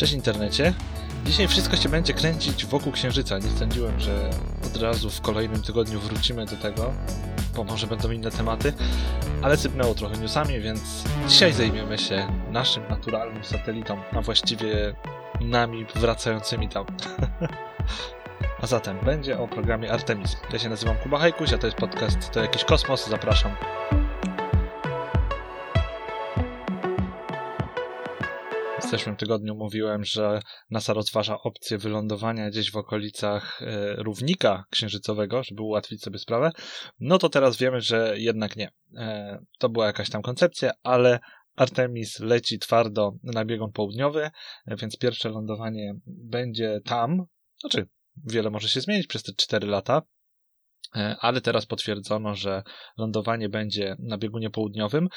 Cześć 0.00 0.12
internecie. 0.12 0.74
Dzisiaj 1.24 1.48
wszystko 1.48 1.76
się 1.76 1.88
będzie 1.88 2.14
kręcić 2.14 2.66
wokół 2.66 2.92
Księżyca. 2.92 3.38
Nie 3.38 3.50
sądziłem, 3.50 4.00
że 4.00 4.30
od 4.66 4.82
razu 4.82 5.10
w 5.10 5.20
kolejnym 5.20 5.62
tygodniu 5.62 6.00
wrócimy 6.00 6.46
do 6.46 6.56
tego, 6.56 6.92
bo 7.56 7.64
może 7.64 7.86
będą 7.86 8.10
inne 8.10 8.30
tematy, 8.30 8.72
ale 9.42 9.56
sypnęło 9.56 9.94
trochę 9.94 10.16
newsami, 10.18 10.60
więc 10.60 11.04
dzisiaj 11.28 11.52
zajmiemy 11.52 11.98
się 11.98 12.26
naszym 12.50 12.88
naturalnym 12.88 13.44
satelitą, 13.44 14.02
a 14.12 14.20
właściwie 14.20 14.94
nami 15.40 15.86
wracającymi 15.94 16.68
tam. 16.68 16.86
a 18.62 18.66
zatem 18.66 18.98
będzie 19.04 19.38
o 19.38 19.48
programie 19.48 19.92
Artemis. 19.92 20.36
Ja 20.52 20.58
się 20.58 20.68
nazywam 20.68 20.96
Kuba 20.96 21.18
Hajkuś, 21.18 21.52
a 21.52 21.58
to 21.58 21.66
jest 21.66 21.78
podcast 21.78 22.30
To 22.30 22.40
Jakiś 22.40 22.64
Kosmos. 22.64 23.08
Zapraszam. 23.08 23.52
W 28.90 28.92
zeszłym 28.92 29.16
tygodniu 29.16 29.54
mówiłem, 29.54 30.04
że 30.04 30.40
NASA 30.70 30.92
rozważa 30.92 31.38
opcję 31.42 31.78
wylądowania 31.78 32.50
gdzieś 32.50 32.70
w 32.70 32.76
okolicach 32.76 33.62
e, 33.62 33.94
równika 33.96 34.64
księżycowego, 34.70 35.42
żeby 35.42 35.62
ułatwić 35.62 36.02
sobie 36.02 36.18
sprawę. 36.18 36.50
No 37.00 37.18
to 37.18 37.28
teraz 37.28 37.56
wiemy, 37.56 37.80
że 37.80 38.14
jednak 38.16 38.56
nie. 38.56 38.70
E, 38.96 39.38
to 39.58 39.68
była 39.68 39.86
jakaś 39.86 40.10
tam 40.10 40.22
koncepcja, 40.22 40.70
ale 40.82 41.18
Artemis 41.56 42.20
leci 42.20 42.58
twardo 42.58 43.12
na 43.22 43.44
biegun 43.44 43.72
południowy, 43.72 44.30
więc 44.66 44.98
pierwsze 44.98 45.28
lądowanie 45.28 45.94
będzie 46.06 46.80
tam. 46.84 47.24
Znaczy, 47.60 47.88
wiele 48.24 48.50
może 48.50 48.68
się 48.68 48.80
zmienić 48.80 49.06
przez 49.06 49.22
te 49.22 49.32
4 49.36 49.66
lata, 49.66 50.02
E, 50.02 50.19
ale 51.20 51.40
teraz 51.40 51.66
potwierdzono, 51.66 52.34
że 52.34 52.62
lądowanie 52.98 53.48
będzie 53.48 53.96
na 53.98 54.18
biegunie 54.18 54.50
południowym, 54.50 55.08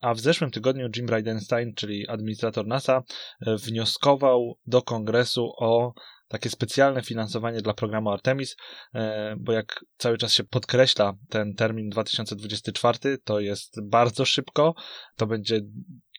a 0.00 0.14
w 0.14 0.20
zeszłym 0.20 0.50
tygodniu 0.50 0.88
Jim 0.96 1.06
Bridenstine, 1.06 1.72
czyli 1.76 2.08
administrator 2.08 2.66
NASA, 2.66 3.02
e, 3.46 3.56
wnioskował 3.56 4.58
do 4.66 4.82
kongresu 4.82 5.52
o 5.58 5.94
takie 6.28 6.50
specjalne 6.50 7.02
finansowanie 7.02 7.62
dla 7.62 7.74
programu 7.74 8.10
Artemis, 8.10 8.56
e, 8.94 9.34
bo 9.38 9.52
jak 9.52 9.84
cały 9.96 10.18
czas 10.18 10.32
się 10.32 10.44
podkreśla 10.44 11.12
ten 11.28 11.54
termin 11.54 11.88
2024, 11.88 13.18
to 13.24 13.40
jest 13.40 13.88
bardzo 13.88 14.24
szybko, 14.24 14.74
to 15.16 15.26
będzie 15.26 15.60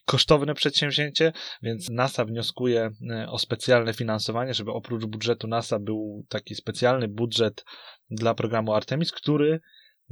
kosztowne 0.04 0.54
przedsięwzięcie, 0.54 1.32
więc 1.62 1.90
NASA 1.90 2.24
wnioskuje 2.24 2.90
o 3.28 3.38
specjalne 3.38 3.94
finansowanie, 3.94 4.54
żeby 4.54 4.72
oprócz 4.72 5.04
budżetu 5.04 5.46
NASA 5.48 5.78
był 5.78 6.26
taki 6.28 6.54
specjalny 6.54 7.08
budżet 7.08 7.64
dla 8.12 8.34
programu 8.34 8.74
Artemis, 8.74 9.12
który 9.12 9.60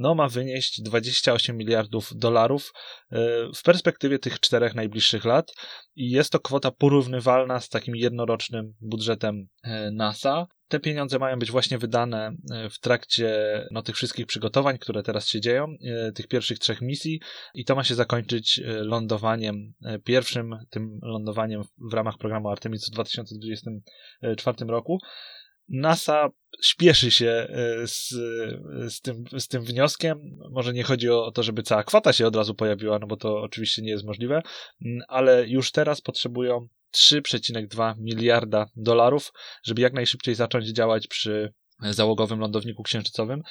no, 0.00 0.14
ma 0.14 0.28
wynieść 0.28 0.82
28 0.82 1.56
miliardów 1.56 2.10
dolarów 2.16 2.72
e, 3.12 3.16
w 3.54 3.62
perspektywie 3.62 4.18
tych 4.18 4.40
czterech 4.40 4.74
najbliższych 4.74 5.24
lat 5.24 5.52
i 5.96 6.10
jest 6.10 6.32
to 6.32 6.40
kwota 6.40 6.70
porównywalna 6.70 7.60
z 7.60 7.68
takim 7.68 7.96
jednorocznym 7.96 8.74
budżetem 8.80 9.48
e, 9.62 9.90
NASA. 9.90 10.46
Te 10.68 10.80
pieniądze 10.80 11.18
mają 11.18 11.38
być 11.38 11.50
właśnie 11.50 11.78
wydane 11.78 12.32
e, 12.52 12.70
w 12.70 12.78
trakcie 12.78 13.34
no, 13.70 13.82
tych 13.82 13.96
wszystkich 13.96 14.26
przygotowań, 14.26 14.78
które 14.78 15.02
teraz 15.02 15.28
się 15.28 15.40
dzieją, 15.40 15.66
tych 16.14 16.28
pierwszych 16.28 16.58
trzech 16.58 16.80
misji, 16.80 17.20
i 17.54 17.64
to 17.64 17.74
ma 17.74 17.84
się 17.84 17.94
zakończyć 17.94 18.60
lądowaniem, 18.64 19.72
pierwszym 20.04 20.56
tym 20.70 20.98
lądowaniem 21.02 21.62
w 21.90 21.94
ramach 21.94 22.18
programu 22.18 22.48
Artemis 22.48 22.88
w 22.88 22.92
2024 22.92 24.66
roku. 24.66 24.98
NASA 25.70 26.28
śpieszy 26.62 27.10
się 27.10 27.28
e, 27.28 27.86
z, 27.86 28.08
z, 28.94 29.00
tym, 29.00 29.24
z 29.38 29.48
tym 29.48 29.64
wnioskiem. 29.64 30.38
Może 30.50 30.72
nie 30.72 30.82
chodzi 30.82 31.10
o 31.10 31.30
to, 31.30 31.42
żeby 31.42 31.62
cała 31.62 31.84
kwota 31.84 32.12
się 32.12 32.26
od 32.26 32.36
razu 32.36 32.54
pojawiła, 32.54 32.98
no 32.98 33.06
bo 33.06 33.16
to 33.16 33.40
oczywiście 33.40 33.82
nie 33.82 33.90
jest 33.90 34.04
możliwe, 34.04 34.42
mm, 34.84 35.02
ale 35.08 35.48
już 35.48 35.72
teraz 35.72 36.00
potrzebują 36.00 36.68
3,2 36.94 37.94
miliarda 37.98 38.66
dolarów, 38.76 39.32
żeby 39.64 39.82
jak 39.82 39.92
najszybciej 39.92 40.34
zacząć 40.34 40.68
działać 40.68 41.06
przy 41.06 41.52
załogowym 41.82 42.40
lądowniku 42.40 42.82
księżycowym. 42.82 43.42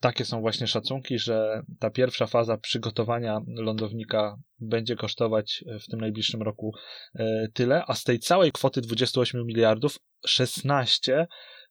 Takie 0.00 0.24
są 0.24 0.40
właśnie 0.40 0.66
szacunki, 0.66 1.18
że 1.18 1.62
ta 1.78 1.90
pierwsza 1.90 2.26
faza 2.26 2.58
przygotowania 2.58 3.40
lądownika 3.46 4.36
będzie 4.58 4.96
kosztować 4.96 5.64
w 5.80 5.90
tym 5.90 6.00
najbliższym 6.00 6.42
roku 6.42 6.72
e, 7.14 7.46
tyle, 7.54 7.82
a 7.86 7.94
z 7.94 8.04
tej 8.04 8.18
całej 8.18 8.52
kwoty 8.52 8.80
28 8.80 9.46
miliardów 9.46 9.98
16 10.26 11.26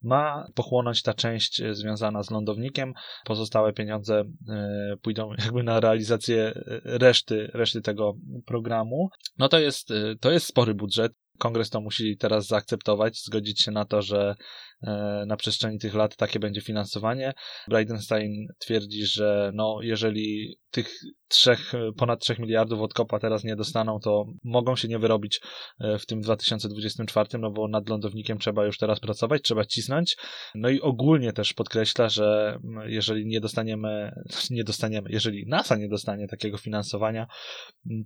ma 0.06 0.48
pochłonąć 0.56 1.02
ta 1.02 1.14
część 1.14 1.62
e, 1.62 1.76
związana 1.76 2.24
z 2.24 2.32
lądownikiem. 2.32 2.94
Pozostałe 3.26 3.74
pieniądze 3.74 4.24
e, 4.50 4.98
pójdą 5.02 5.32
jakby 5.46 5.64
na 5.64 5.80
realizację 5.80 6.44
e, 6.46 6.98
reszty, 6.98 7.52
reszty 7.54 7.82
tego 7.82 8.14
programu. 8.46 9.10
No 9.38 9.50
to 9.50 9.60
jest, 9.60 9.90
to 10.20 10.32
jest 10.32 10.46
spory 10.46 10.74
budżet. 10.74 11.14
Kongres 11.38 11.70
to 11.70 11.82
musi 11.82 12.18
teraz 12.18 12.48
zaakceptować, 12.48 13.22
zgodzić 13.22 13.62
się 13.62 13.72
na 13.72 13.86
to, 13.86 14.02
że 14.02 14.36
e, 14.84 15.24
na 15.28 15.38
przestrzeni 15.38 15.80
tych 15.80 15.94
lat 15.94 16.16
takie 16.16 16.40
będzie 16.40 16.62
finansowanie. 16.62 17.34
Bridenstine 17.68 18.48
twierdzi, 18.60 19.06
że 19.06 19.52
no, 19.54 19.80
jeżeli 19.82 20.58
tych 20.72 20.94
trzech, 21.28 21.72
ponad 21.98 22.20
3 22.20 22.36
miliardów 22.40 22.82
od 22.82 22.94
kopa 22.94 23.20
teraz 23.20 23.44
nie 23.44 23.56
dostaną, 23.56 24.00
to 24.00 24.26
mogą 24.44 24.76
się 24.76 24.88
nie 24.88 25.00
wyrobić 25.00 25.42
e, 25.80 26.00
w 26.00 26.06
tym 26.06 26.22
2024, 26.22 27.30
no 27.40 27.52
bo 27.52 27.68
nad 27.68 27.90
lądownikiem 27.90 28.38
trzeba 28.38 28.66
już 28.66 28.78
teraz 28.78 29.00
pracować, 29.00 29.42
trzeba 29.42 29.66
cisnąć. 29.66 30.18
No 30.56 30.70
i 30.70 30.82
ogólnie 30.82 31.34
też 31.34 31.54
podkreśla, 31.54 32.10
że 32.10 32.58
jeżeli 32.86 33.28
nie 33.28 33.42
dostaniemy, 33.42 34.12
nie 34.50 34.64
dostaniemy, 34.64 35.10
jeżeli 35.12 35.46
NASA 35.48 35.76
nie 35.76 35.90
dostanie 35.90 36.28
takiego 36.28 36.58
finansowania, 36.58 37.28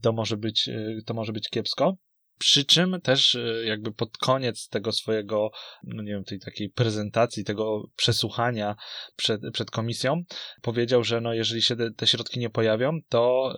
to 0.01 0.13
może 0.13 0.38
być, 0.38 0.69
e, 0.69 0.97
to 1.06 1.13
może 1.13 1.34
być 1.34 1.50
kiepsko. 1.50 1.97
Przy 2.39 2.66
czym 2.66 3.01
też 3.01 3.35
e, 3.35 3.66
jakby 3.66 3.94
pod 3.94 4.17
koniec 4.17 4.67
tego 4.67 4.91
swojego, 4.91 5.51
no 5.83 6.03
nie 6.03 6.11
wiem, 6.11 6.23
tej 6.23 6.39
takiej 6.39 6.69
prezentacji, 6.69 7.44
tego 7.44 7.83
przesłuchania 7.95 8.75
przed, 9.16 9.41
przed 9.53 9.72
komisją, 9.72 10.23
powiedział, 10.61 11.03
że 11.03 11.22
no 11.22 11.33
jeżeli 11.33 11.61
się 11.61 11.75
te, 11.75 11.91
te 11.91 12.07
środki 12.07 12.39
nie 12.39 12.50
pojawią, 12.50 13.00
to 13.09 13.53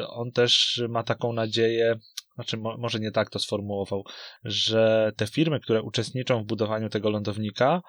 y, 0.00 0.06
on 0.08 0.32
też 0.32 0.82
ma 0.88 1.02
taką 1.02 1.32
nadzieję, 1.32 1.98
znaczy 2.34 2.56
mo, 2.56 2.76
może 2.78 3.00
nie 3.00 3.10
tak 3.10 3.30
to 3.30 3.38
sformułował, 3.38 4.04
że 4.44 5.12
te 5.16 5.26
firmy, 5.26 5.60
które 5.60 5.82
uczestniczą 5.82 6.42
w 6.42 6.46
budowaniu 6.46 6.88
tego 6.88 7.10
lądownika, 7.10 7.82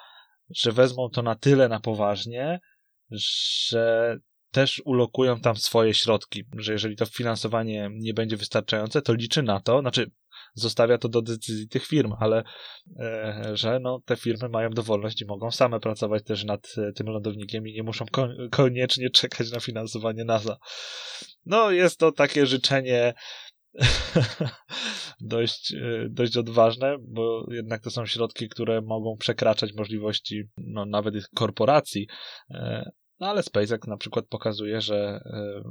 że 0.55 0.71
wezmą 0.71 1.09
to 1.09 1.21
na 1.21 1.35
tyle 1.35 1.69
na 1.69 1.79
poważnie, 1.79 2.59
że 3.11 4.17
też 4.51 4.81
ulokują 4.85 5.39
tam 5.39 5.55
swoje 5.55 5.93
środki, 5.93 6.43
że 6.57 6.71
jeżeli 6.71 6.95
to 6.95 7.05
finansowanie 7.05 7.89
nie 7.93 8.13
będzie 8.13 8.37
wystarczające, 8.37 9.01
to 9.01 9.13
liczy 9.13 9.43
na 9.43 9.59
to, 9.59 9.81
znaczy 9.81 10.11
zostawia 10.53 10.97
to 10.97 11.09
do 11.09 11.21
decyzji 11.21 11.67
tych 11.67 11.85
firm, 11.85 12.13
ale 12.19 12.43
e, 12.99 13.51
że 13.53 13.79
no, 13.79 13.99
te 14.05 14.15
firmy 14.15 14.49
mają 14.49 14.69
dowolność 14.69 15.21
i 15.21 15.25
mogą 15.25 15.51
same 15.51 15.79
pracować 15.79 16.23
też 16.23 16.43
nad 16.43 16.67
e, 16.77 16.91
tym 16.91 17.07
lądownikiem 17.07 17.67
i 17.67 17.73
nie 17.73 17.83
muszą 17.83 18.05
koniecznie 18.51 19.09
czekać 19.09 19.51
na 19.51 19.59
finansowanie 19.59 20.25
NASA. 20.25 20.57
No, 21.45 21.71
jest 21.71 21.99
to 21.99 22.11
takie 22.11 22.45
życzenie 22.45 23.13
dość, 25.21 25.73
e, 25.73 26.07
dość 26.09 26.37
odważne, 26.37 26.95
bo 26.99 27.45
jednak 27.51 27.81
to 27.83 27.91
są 27.91 28.05
środki, 28.05 28.49
które 28.49 28.81
mogą 28.81 29.17
przekraczać 29.17 29.73
możliwości 29.73 30.43
no, 30.57 30.85
nawet 30.85 31.15
korporacji, 31.35 32.07
no 33.19 33.27
ale 33.27 33.43
SpaceX 33.43 33.87
na 33.87 33.97
przykład 33.97 34.25
pokazuje, 34.25 34.81
że 34.81 35.21
y, 35.25 35.63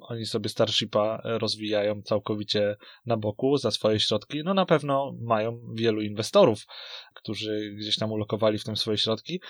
oni 0.00 0.26
sobie 0.26 0.48
Starshipa 0.48 1.20
rozwijają 1.24 2.02
całkowicie 2.02 2.76
na 3.06 3.16
boku 3.16 3.56
za 3.56 3.70
swoje 3.70 4.00
środki. 4.00 4.42
No 4.44 4.54
na 4.54 4.66
pewno 4.66 5.12
mają 5.20 5.60
wielu 5.74 6.00
inwestorów, 6.00 6.66
którzy 7.14 7.74
gdzieś 7.78 7.96
tam 7.96 8.12
ulokowali 8.12 8.58
w 8.58 8.64
tym 8.64 8.76
swoje 8.76 8.98
środki, 8.98 9.40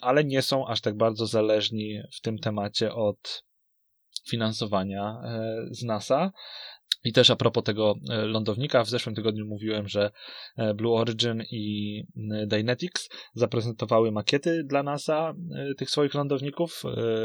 ale 0.00 0.24
nie 0.24 0.42
są 0.42 0.66
aż 0.66 0.80
tak 0.80 0.96
bardzo 0.96 1.26
zależni 1.26 2.00
w 2.12 2.20
tym 2.20 2.38
temacie 2.38 2.94
od 2.94 3.44
finansowania 4.28 5.22
y, 5.70 5.74
z 5.74 5.82
NASA. 5.82 6.32
I 7.06 7.12
też 7.12 7.30
a 7.30 7.36
propos 7.36 7.64
tego 7.64 7.94
e, 8.10 8.16
lądownika, 8.16 8.84
w 8.84 8.88
zeszłym 8.88 9.14
tygodniu 9.14 9.46
mówiłem, 9.46 9.88
że 9.88 10.10
e, 10.56 10.74
Blue 10.74 10.96
Origin 10.96 11.42
i 11.50 12.04
Dynetics 12.46 13.08
zaprezentowały 13.34 14.12
makiety 14.12 14.64
dla 14.64 14.82
NASA 14.82 15.34
e, 15.54 15.74
tych 15.74 15.90
swoich 15.90 16.14
lądowników, 16.14 16.82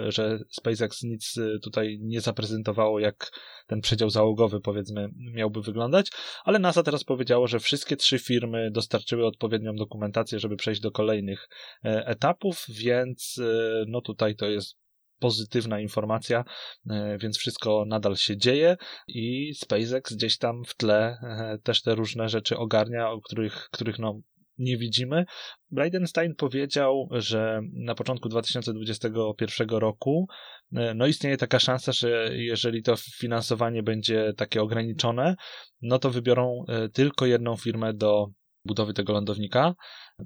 że 0.08 0.40
SpaceX 0.50 1.04
nic 1.04 1.36
tutaj 1.64 2.00
nie 2.02 2.22
zaprezentowało, 2.22 3.00
jak 3.00 3.32
ten 3.68 3.82
przedział 3.82 4.10
załogowy, 4.10 4.62
powiedzmy, 4.62 5.10
miałby 5.34 5.62
wyglądać, 5.62 6.10
ale 6.44 6.60
NASA 6.60 6.84
teraz 6.84 7.04
powiedziało, 7.04 7.48
że 7.48 7.60
wszystkie 7.60 7.96
trzy 7.96 8.20
firmy 8.20 8.72
dostarczyły 8.72 9.26
odpowiednią 9.26 9.76
dokumentację, 9.76 10.40
żeby 10.40 10.56
przejść 10.56 10.82
do 10.82 10.92
kolejnych 10.92 11.50
etapów, 11.84 12.66
więc 12.70 13.40
no 13.88 14.02
tutaj 14.02 14.36
to 14.36 14.46
jest 14.46 14.81
pozytywna 15.22 15.80
informacja, 15.80 16.44
e, 16.90 17.18
więc 17.18 17.38
wszystko 17.38 17.86
nadal 17.88 18.16
się 18.16 18.38
dzieje 18.38 18.78
i 19.08 19.54
SpaceX 19.56 20.14
gdzieś 20.14 20.38
tam 20.38 20.64
w 20.68 20.76
tle 20.76 21.18
e, 21.24 21.58
też 21.64 21.82
te 21.82 21.96
różne 21.96 22.30
rzeczy 22.30 22.58
ogarnia, 22.58 23.10
o 23.10 23.22
których, 23.22 23.70
których 23.72 24.00
no 24.00 24.20
nie 24.58 24.78
widzimy. 24.78 25.26
Bridenstine 25.72 26.36
powiedział, 26.38 27.10
że 27.12 27.62
na 27.74 27.96
początku 27.96 28.30
2021 28.30 29.70
roku 29.70 30.28
e, 30.76 30.94
no 30.94 31.08
istnieje 31.08 31.38
taka 31.38 31.60
szansa, 31.60 31.92
że 31.92 32.30
jeżeli 32.32 32.84
to 32.84 32.96
finansowanie 33.20 33.84
będzie 33.84 34.34
takie 34.38 34.62
ograniczone, 34.62 35.36
no 35.82 36.00
to 36.00 36.10
wybiorą 36.10 36.66
tylko 36.94 37.26
jedną 37.26 37.56
firmę 37.56 37.94
do 37.94 38.28
budowy 38.66 38.94
tego 38.94 39.14
lądownika. 39.14 39.74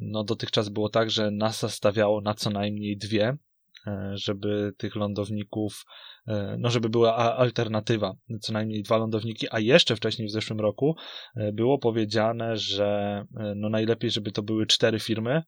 No 0.01 0.23
dotychczas 0.23 0.69
było 0.69 0.89
tak, 0.89 1.11
że 1.11 1.31
NASA 1.31 1.69
stawiało 1.69 2.21
na 2.21 2.33
co 2.33 2.49
najmniej 2.49 2.97
dwie, 2.97 3.37
żeby 4.13 4.73
tych 4.77 4.95
lądowników, 4.95 5.85
e, 6.27 6.55
no 6.59 6.69
żeby 6.69 6.89
była 6.89 7.15
alternatywa, 7.15 8.13
co 8.41 8.53
najmniej 8.53 8.83
dwa 8.83 8.97
lądowniki, 8.97 9.47
a 9.51 9.59
jeszcze 9.59 9.95
wcześniej 9.95 10.27
w 10.27 10.31
zeszłym 10.31 10.59
roku 10.59 10.95
e, 11.35 11.51
było 11.51 11.79
powiedziane, 11.79 12.57
że 12.57 13.21
no 13.55 13.69
najlepiej, 13.69 14.11
żeby 14.11 14.31
to 14.31 14.43
były 14.43 14.65
cztery 14.67 14.99
firmy, 14.99 15.43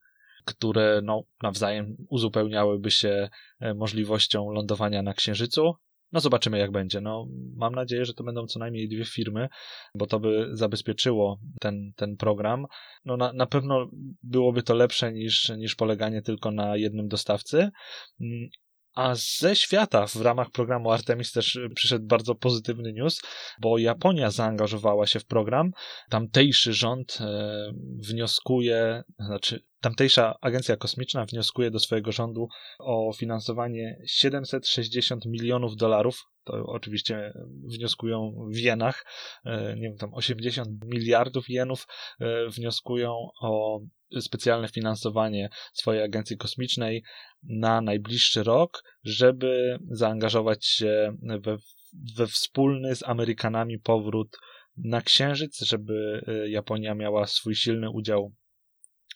które 0.46 1.02
no, 1.04 1.24
nawzajem 1.44 1.96
uzupełniałyby 2.10 2.92
się 2.92 3.30
możliwością 3.76 4.52
lądowania 4.52 5.02
na 5.02 5.14
Księżycu. 5.14 5.74
No 6.12 6.20
zobaczymy 6.20 6.58
jak 6.58 6.72
będzie. 6.72 7.02
No, 7.02 7.28
mam 7.56 7.76
nadzieję, 7.76 8.06
że 8.06 8.14
to 8.14 8.24
będą 8.24 8.48
co 8.48 8.60
najmniej 8.60 8.90
dwie 8.90 9.06
firmy, 9.06 9.48
bo 9.96 10.08
to 10.08 10.20
by 10.20 10.50
zabezpieczyło 10.52 11.40
ten, 11.62 11.92
ten 11.96 12.18
program. 12.18 12.66
No 13.06 13.18
na, 13.18 13.34
na 13.34 13.46
pewno 13.46 13.90
byłoby 14.24 14.64
to 14.64 14.74
lepsze 14.74 15.14
niż, 15.14 15.50
niż 15.50 15.76
poleganie 15.76 16.22
tylko 16.22 16.52
na 16.52 16.78
jednym 16.78 17.08
dostawcy. 17.08 17.70
Mm, 18.22 18.50
a 18.98 19.16
ze 19.16 19.56
świata 19.56 20.08
w 20.08 20.16
ramach 20.16 20.52
programu 20.52 20.92
Artemis 20.92 21.32
też 21.32 21.60
przyszedł 21.76 22.06
bardzo 22.06 22.36
pozytywny 22.36 22.94
news, 22.94 23.22
bo 23.62 23.78
Japonia 23.78 24.32
zaangażowała 24.32 25.08
się 25.08 25.20
w 25.20 25.26
program. 25.26 25.72
Tamtejszy 26.10 26.74
rząd 26.74 27.18
e, 27.22 27.72
wnioskuje, 28.08 29.04
znaczy 29.20 29.64
tamtejsza 29.82 30.36
agencja 30.42 30.78
kosmiczna 30.78 31.26
wnioskuje 31.26 31.72
do 31.72 31.80
swojego 31.80 32.12
rządu 32.12 32.48
o 32.80 33.14
finansowanie 33.14 33.98
760 34.08 35.26
milionów 35.26 35.76
dolarów. 35.76 36.24
To 36.44 36.66
oczywiście 36.66 37.34
wnioskują 37.76 38.36
w 38.54 38.58
jenach, 38.58 39.06
e, 39.46 39.76
nie 39.76 39.82
wiem, 39.82 39.98
tam 39.98 40.14
80 40.14 40.70
miliardów 40.86 41.50
jenów 41.50 41.88
e, 42.20 42.50
wnioskują 42.50 43.30
o 43.42 43.80
specjalne 44.20 44.68
finansowanie 44.68 45.50
swojej 45.74 46.04
agencji 46.04 46.38
kosmicznej 46.38 47.04
na 47.44 47.82
najbliższy 47.82 48.44
rok, 48.44 48.84
żeby 49.04 49.80
zaangażować 49.92 50.66
się 50.66 51.18
we, 51.42 51.58
we 52.18 52.28
wspólny 52.28 52.96
z 52.96 53.04
Amerykanami 53.04 53.80
powrót 53.80 54.38
na 54.78 55.02
Księżyc, 55.02 55.60
żeby 55.60 56.22
e, 56.28 56.50
Japonia 56.50 56.96
miała 56.96 57.28
swój 57.28 57.56
silny 57.56 57.90
udział 57.90 58.34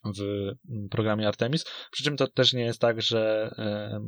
w 0.06 0.22
mm, 0.22 0.90
programie 0.90 1.28
Artemis. 1.28 1.66
Przy 1.92 2.04
czym 2.04 2.18
to 2.18 2.28
też 2.28 2.54
nie 2.54 2.64
jest 2.64 2.82
tak, 2.82 3.02
że 3.02 3.52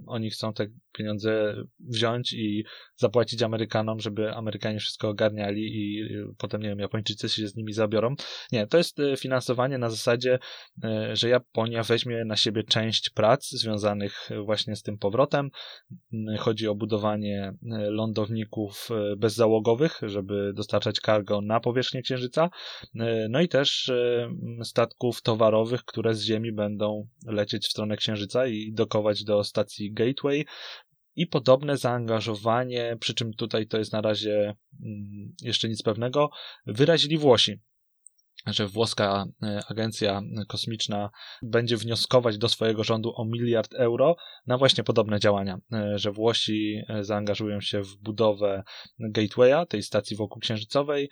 oni 0.07 0.30
chcą 0.30 0.54
te 0.54 0.68
pieniądze 0.94 1.56
wziąć 1.80 2.34
i 2.34 2.66
zapłacić 2.95 3.42
Amerykanom, 3.42 4.00
żeby 4.00 4.34
Amerykanie 4.34 4.80
wszystko 4.80 5.10
ogarniali 5.10 5.62
i 5.62 6.10
potem, 6.38 6.62
nie 6.62 6.69
wiem, 6.69 6.80
Japończycy 6.80 7.30
się 7.30 7.48
z 7.48 7.56
nimi 7.56 7.74
zabiorą. 7.74 8.16
Nie, 8.51 8.68
to 8.68 8.78
jest 8.78 9.00
e, 9.00 9.18
finansowanie 9.18 9.78
na 9.78 9.90
zasadzie, 9.90 10.40
e, 10.84 11.16
że 11.16 11.30
Japonia 11.30 11.84
weźmie 11.84 12.25
na 12.25 12.36
siebie 12.36 12.63
część 12.63 13.10
prac 13.10 13.50
związanych 13.50 14.30
właśnie 14.45 14.75
z 14.75 14.81
tym 14.81 14.98
powrotem. 14.98 15.50
Mm, 16.13 16.38
chodzi 16.38 16.68
o 16.68 16.75
budowanie 16.75 17.54
e, 17.72 17.78
lądowników 17.90 18.90
bezzałogowych, 19.18 20.00
żeby 20.01 20.54
dostarczać 20.56 20.95
cargo 21.06 21.42
na 21.42 21.60
powierzchnię 21.60 22.01
Księżyca. 22.01 22.50
No 23.30 23.42
i 23.42 23.48
też 23.48 23.92
statków 24.63 25.22
towarowych, 25.22 25.82
które 25.85 26.15
z 26.15 26.24
Ziemi 26.24 26.51
będą 26.51 27.07
lecieć 27.25 27.65
w 27.68 27.71
stronę 27.71 27.97
Księżyca 27.97 28.47
i 28.47 28.74
dokować 28.74 29.24
do 29.24 29.44
stacji 29.44 29.94
Gateway. 29.94 30.45
I 31.15 31.27
podobne 31.27 31.77
zaangażowanie, 31.77 32.97
przy 33.00 33.13
czym 33.13 33.33
tutaj 33.33 33.68
to 33.68 33.77
jest 33.77 33.94
na 33.94 34.01
razie 34.01 34.56
mm, 34.83 35.35
jeszcze 35.41 35.69
nic 35.69 35.83
pewnego, 35.83 36.30
wyrazili 36.65 37.18
Włosi 37.18 37.59
że 38.45 38.68
włoska 38.68 39.25
e, 39.44 39.62
agencja 39.69 40.22
kosmiczna 40.48 41.10
będzie 41.42 41.78
wnioskować 41.78 42.38
do 42.38 42.50
swojego 42.50 42.84
rządu 42.84 43.13
o 43.16 43.25
miliard 43.25 43.74
euro 43.74 44.16
na 44.48 44.57
właśnie 44.57 44.84
podobne 44.84 45.19
działania, 45.19 45.57
e, 45.74 46.00
że 46.00 46.12
Włosi 46.12 46.81
e, 46.88 47.04
zaangażują 47.04 47.62
się 47.62 47.81
w 47.81 47.95
budowę 47.98 48.63
gatewaya, 49.00 49.66
tej 49.66 49.84
stacji 49.84 50.18
wokół 50.18 50.40
księżycowej, 50.40 51.10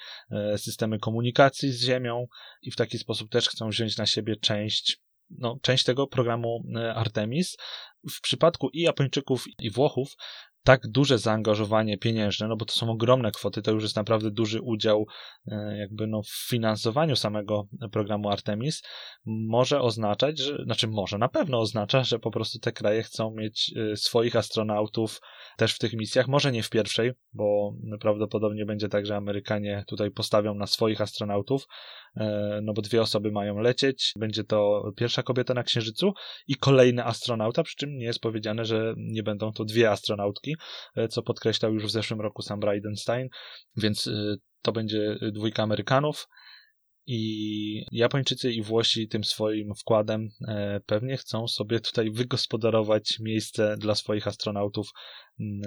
systemy 0.57 0.99
komunikacji 0.99 1.71
z 1.71 1.83
Ziemią 1.85 2.25
i 2.61 2.71
w 2.71 2.75
taki 2.75 2.97
sposób 2.97 3.29
też 3.29 3.49
chcą 3.49 3.69
wziąć 3.69 3.97
na 3.97 4.05
siebie 4.05 4.35
część 4.35 5.01
no, 5.37 5.57
część 5.61 5.83
tego 5.83 6.07
programu 6.07 6.63
Artemis. 6.95 7.57
W 8.11 8.21
przypadku 8.21 8.69
i 8.69 8.81
Japończyków, 8.81 9.45
i 9.59 9.71
Włochów 9.71 10.15
tak 10.63 10.87
duże 10.87 11.17
zaangażowanie 11.17 11.97
pieniężne, 11.97 12.47
no 12.47 12.57
bo 12.57 12.65
to 12.65 12.73
są 12.73 12.89
ogromne 12.89 13.31
kwoty, 13.31 13.61
to 13.61 13.71
już 13.71 13.83
jest 13.83 13.95
naprawdę 13.95 14.31
duży 14.31 14.61
udział 14.61 15.05
e, 15.47 15.77
jakby 15.77 16.07
no 16.07 16.21
w 16.21 16.47
finansowaniu 16.49 17.15
samego 17.15 17.67
programu 17.91 18.29
Artemis, 18.29 18.81
może 19.25 19.81
oznaczać, 19.81 20.39
że, 20.39 20.63
znaczy 20.63 20.87
może 20.87 21.17
na 21.17 21.29
pewno 21.29 21.59
oznacza, 21.59 22.03
że 22.03 22.19
po 22.19 22.31
prostu 22.31 22.59
te 22.59 22.71
kraje 22.71 23.03
chcą 23.03 23.31
mieć 23.31 23.73
e, 23.91 23.95
swoich 23.95 24.35
astronautów 24.35 25.21
też 25.57 25.73
w 25.73 25.79
tych 25.79 25.93
misjach, 25.93 26.27
może 26.27 26.51
nie 26.51 26.63
w 26.63 26.69
pierwszej, 26.69 27.11
bo 27.33 27.73
prawdopodobnie 27.99 28.65
będzie 28.65 28.89
tak, 28.89 29.05
że 29.05 29.15
Amerykanie 29.15 29.83
tutaj 29.87 30.11
postawią 30.11 30.55
na 30.55 30.67
swoich 30.67 31.01
astronautów, 31.01 31.67
no 32.61 32.73
bo 32.73 32.81
dwie 32.81 33.01
osoby 33.01 33.31
mają 33.31 33.57
lecieć, 33.57 34.13
będzie 34.19 34.43
to 34.43 34.91
pierwsza 34.97 35.23
kobieta 35.23 35.53
na 35.53 35.63
Księżycu 35.63 36.13
i 36.47 36.55
kolejny 36.55 37.05
astronauta, 37.05 37.63
przy 37.63 37.75
czym 37.75 37.97
nie 37.97 38.05
jest 38.05 38.19
powiedziane, 38.19 38.65
że 38.65 38.93
nie 38.97 39.23
będą 39.23 39.51
to 39.51 39.65
dwie 39.65 39.91
astronautki, 39.91 40.55
e, 40.95 41.07
co 41.07 41.21
podkreślał 41.23 41.73
już 41.73 41.85
w 41.85 41.91
zeszłym 41.91 42.21
roku 42.21 42.41
sam 42.41 42.59
Bridenstine, 42.59 43.27
więc 43.77 44.07
e, 44.07 44.35
to 44.61 44.71
będzie 44.71 45.17
dwójka 45.31 45.63
Amerykanów, 45.63 46.27
i 47.07 47.85
Japończycy 47.91 48.51
i 48.51 48.61
Włosi 48.61 49.07
tym 49.07 49.23
swoim 49.23 49.75
wkładem 49.75 50.29
e, 50.47 50.81
pewnie 50.85 51.17
chcą 51.17 51.47
sobie 51.47 51.79
tutaj 51.79 52.11
wygospodarować 52.11 53.19
miejsce 53.19 53.77
dla 53.77 53.95
swoich 53.95 54.27
astronautów, 54.27 54.89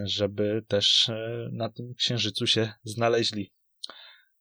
żeby 0.05 0.65
też 0.69 1.09
e, 1.09 1.49
na 1.53 1.69
tym 1.69 1.95
księżycu 1.95 2.47
się 2.47 2.73
znaleźli. 2.85 3.53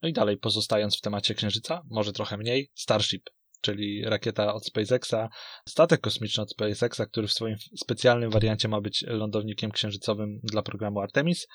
No 0.03 0.09
i 0.09 0.13
dalej, 0.13 0.38
pozostając 0.38 0.97
w 0.97 1.01
temacie 1.01 1.33
księżyca, 1.33 1.81
może 1.89 2.13
trochę 2.13 2.38
mniej, 2.38 2.71
Starship 2.75 3.29
czyli 3.63 4.03
rakieta 4.05 4.53
od 4.53 4.65
SpaceXa, 4.65 5.29
statek 5.69 6.01
kosmiczny 6.01 6.44
od 6.44 6.51
SpaceXa, 6.51 7.01
który 7.11 7.27
w 7.27 7.33
swoim 7.33 7.55
specjalnym 7.77 8.31
wariancie 8.31 8.67
ma 8.67 8.81
być 8.81 9.05
lądownikiem 9.07 9.71
księżycowym 9.71 10.39
dla 10.44 10.61
programu 10.61 11.00
Artemis, 11.00 11.47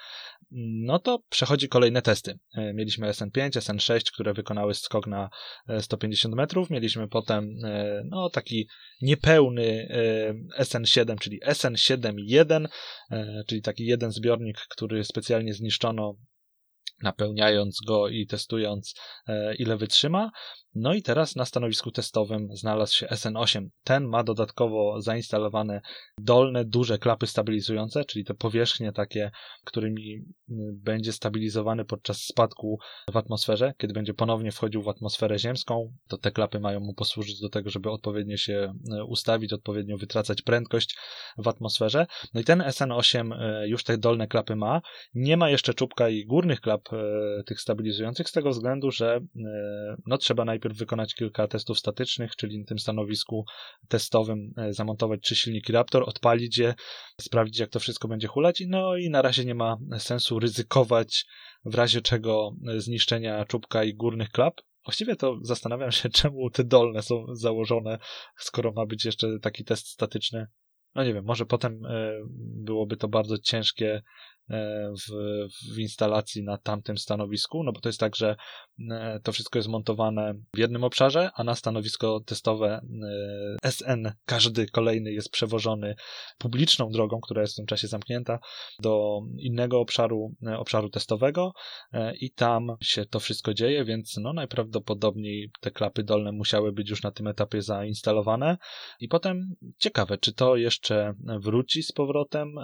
no 0.87 0.99
to 0.99 1.19
przechodzi 1.29 1.69
kolejne 1.69 2.03
testy. 2.03 2.39
E, 2.55 2.75
mieliśmy 2.75 3.11
SN5, 3.11 3.51
SN6, 3.51 4.13
które 4.13 4.35
wykonały 4.35 4.75
skok 4.75 5.07
na 5.07 5.31
150 5.81 6.35
e, 6.35 6.37
metrów, 6.37 6.71
mieliśmy 6.71 7.09
potem 7.09 7.51
e, 7.65 8.03
no 8.05 8.31
taki 8.31 8.69
niepełny 9.03 9.89
SN7, 10.59 11.19
czyli 11.19 11.41
SN7.1, 11.41 12.67
czyli 13.49 13.63
taki 13.63 13.85
jeden 13.85 14.11
zbiornik, 14.11 14.59
który 14.69 15.05
specjalnie 15.05 15.55
zniszczono 15.55 16.15
napełniając 17.03 17.81
go 17.87 18.09
i 18.09 18.27
testując, 18.27 18.95
ile 19.59 19.77
wytrzyma. 19.77 20.31
No 20.75 20.95
i 20.95 21.03
teraz 21.03 21.37
na 21.37 21.45
stanowisku 21.45 21.91
testowym 21.91 22.49
znalazł 22.53 22.95
się 22.95 23.07
SN8. 23.07 23.69
Ten 23.85 24.05
ma 24.05 24.25
dodatkowo 24.25 25.01
zainstalowane 25.01 25.81
dolne, 26.19 26.65
duże 26.65 26.99
klapy 26.99 27.27
stabilizujące, 27.27 28.05
czyli 28.05 28.25
te 28.25 28.35
powierzchnie 28.35 28.93
takie, 28.93 29.31
którymi 29.65 30.15
mm, 30.15 30.81
będzie 30.83 31.13
stabilizowany 31.13 31.85
podczas 31.85 32.21
spadku 32.21 32.79
w 33.13 33.17
atmosferze. 33.17 33.75
Kiedy 33.79 33.95
będzie 33.95 34.15
ponownie 34.15 34.53
wchodził 34.53 34.83
w 34.83 34.89
atmosferę 34.89 35.39
ziemską, 35.39 35.93
to 36.09 36.19
te 36.19 36.31
klapy 36.31 36.61
mają 36.61 36.81
mu 36.81 36.95
posłużyć 36.95 37.41
do 37.41 37.49
tego, 37.49 37.71
żeby 37.71 37.91
odpowiednio 37.91 38.37
się 38.37 38.75
e, 38.93 39.05
ustawić, 39.05 39.53
odpowiednio 39.53 39.97
wytracać 39.97 40.43
prędkość 40.43 40.97
w 41.39 41.49
atmosferze. 41.49 42.07
No 42.35 42.41
i 42.41 42.45
ten 42.45 42.61
SN8 42.61 43.33
e, 43.35 43.69
już 43.69 43.85
te 43.85 43.99
dolne 43.99 44.29
klapy 44.29 44.57
ma. 44.57 44.81
Nie 45.15 45.37
ma 45.37 45.51
jeszcze 45.51 45.75
czubka 45.75 46.09
i 46.09 46.27
górnych 46.27 46.61
klap 46.61 46.89
tych 47.47 47.61
stabilizujących 47.61 48.29
z 48.29 48.33
tego 48.33 48.51
względu, 48.51 48.91
że 48.91 49.21
no 50.07 50.19
trzeba 50.19 50.45
najpierw 50.45 50.58
najpierw 50.59 50.79
wykonać 50.79 51.15
kilka 51.15 51.49
testów 51.49 51.79
statycznych, 51.79 52.37
czyli 52.37 52.59
na 52.59 52.65
tym 52.65 52.79
stanowisku 52.79 53.45
testowym 53.89 54.53
e, 54.57 54.73
zamontować 54.73 55.21
trzy 55.23 55.37
silniki 55.37 55.73
Raptor, 55.73 56.05
odpalić 56.09 56.59
je, 56.59 56.75
sprawdzić 57.21 57.59
jak 57.59 57.71
to 57.71 57.81
wszystko 57.81 58.09
będzie 58.09 58.29
hulać, 58.29 58.63
no 58.69 58.97
i 58.97 59.11
na 59.11 59.23
razie 59.23 59.45
nie 59.45 59.55
ma 59.55 59.77
sensu 59.99 60.39
ryzykować 60.39 61.27
w 61.65 61.75
razie 61.75 62.01
czego 62.01 62.53
e, 62.69 62.81
zniszczenia 62.81 63.45
czubka 63.45 63.85
i 63.85 63.95
górnych 63.95 64.31
klap, 64.31 64.55
Właściwie 64.85 65.17
to 65.17 65.39
zastanawiam 65.43 65.93
się, 65.93 66.09
czemu 66.21 66.51
te 66.51 66.65
dolne 66.65 67.03
są 67.03 67.27
założone, 67.33 67.99
skoro 68.37 68.73
ma 68.73 68.87
być 68.87 69.05
jeszcze 69.05 69.39
taki 69.43 69.65
test 69.65 69.87
statyczny. 69.87 70.47
no 70.95 71.05
nie 71.05 71.15
wiem, 71.15 71.25
może 71.25 71.47
potem 71.47 71.81
byłoby 72.65 72.97
to 72.97 73.09
bardzo 73.09 73.39
ciężkie 73.39 74.03
E, 74.03 74.03
w, 74.49 75.13
w 75.75 75.79
instalacji 75.79 76.43
na 76.43 76.59
tamtym 76.59 76.99
stanowisku, 76.99 77.63
no 77.63 77.73
bo 77.73 77.81
to 77.81 77.89
jest 77.89 78.01
tak, 78.01 78.17
że 78.17 78.37
e, 78.91 79.21
to 79.23 79.33
wszystko 79.33 79.59
jest 79.59 79.69
montowane 79.69 80.35
w 80.55 80.59
jednym 80.59 80.85
obszarze, 80.85 81.31
a 81.35 81.45
na 81.45 81.55
stanowisko 81.55 82.21
testowe 82.27 82.81
e, 83.63 83.71
SN 83.71 84.13
każdy 84.25 84.67
kolejny 84.67 85.13
jest 85.13 85.31
przewożony 85.31 85.95
publiczną 86.39 86.91
drogą, 86.91 87.21
która 87.21 87.41
jest 87.41 87.55
w 87.55 87.57
tym 87.57 87.67
czasie 87.67 87.89
zamknięta, 87.89 88.39
do 88.83 89.21
innego 89.39 89.81
obszaru, 89.81 90.35
obszaru 90.57 90.91
testowego 90.91 91.53
i 92.21 92.31
tam 92.31 92.67
się 92.83 93.05
to 93.05 93.21
wszystko 93.21 93.55
dzieje, 93.55 93.85
więc 93.85 94.17
no 94.17 94.33
najprawdopodobniej 94.33 95.51
te 95.61 95.71
klapy 95.71 96.03
dolne 96.03 96.33
musiały 96.33 96.73
być 96.73 96.91
już 96.91 97.03
na 97.03 97.11
tym 97.11 97.27
etapie 97.27 97.63
zainstalowane. 97.63 98.57
I 99.01 99.09
potem 99.09 99.55
ciekawe, 99.79 100.19
czy 100.19 100.33
to 100.33 100.57
jeszcze 100.57 101.15
wróci 101.43 101.83
z 101.83 101.93
powrotem 101.93 102.55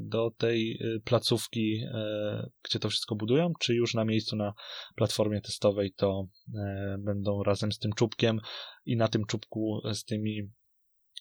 do 0.00 0.30
tej 0.30 0.78
placówki, 1.04 1.84
e, 1.94 2.50
gdzie 2.62 2.78
to 2.78 2.88
wszystko 2.88 3.14
budują, 3.14 3.52
czy 3.60 3.74
już 3.74 3.94
na 3.94 4.04
miejscu 4.04 4.36
na 4.36 4.54
platformie 4.94 5.40
testowej 5.40 5.92
to 5.96 6.26
e, 6.54 6.96
będą 6.98 7.42
razem 7.42 7.72
z 7.72 7.78
tym 7.78 7.92
czubkiem 7.92 8.40
i 8.86 8.96
na 8.96 9.08
tym 9.08 9.26
czubku 9.26 9.80
z 9.92 10.04
tymi 10.04 10.50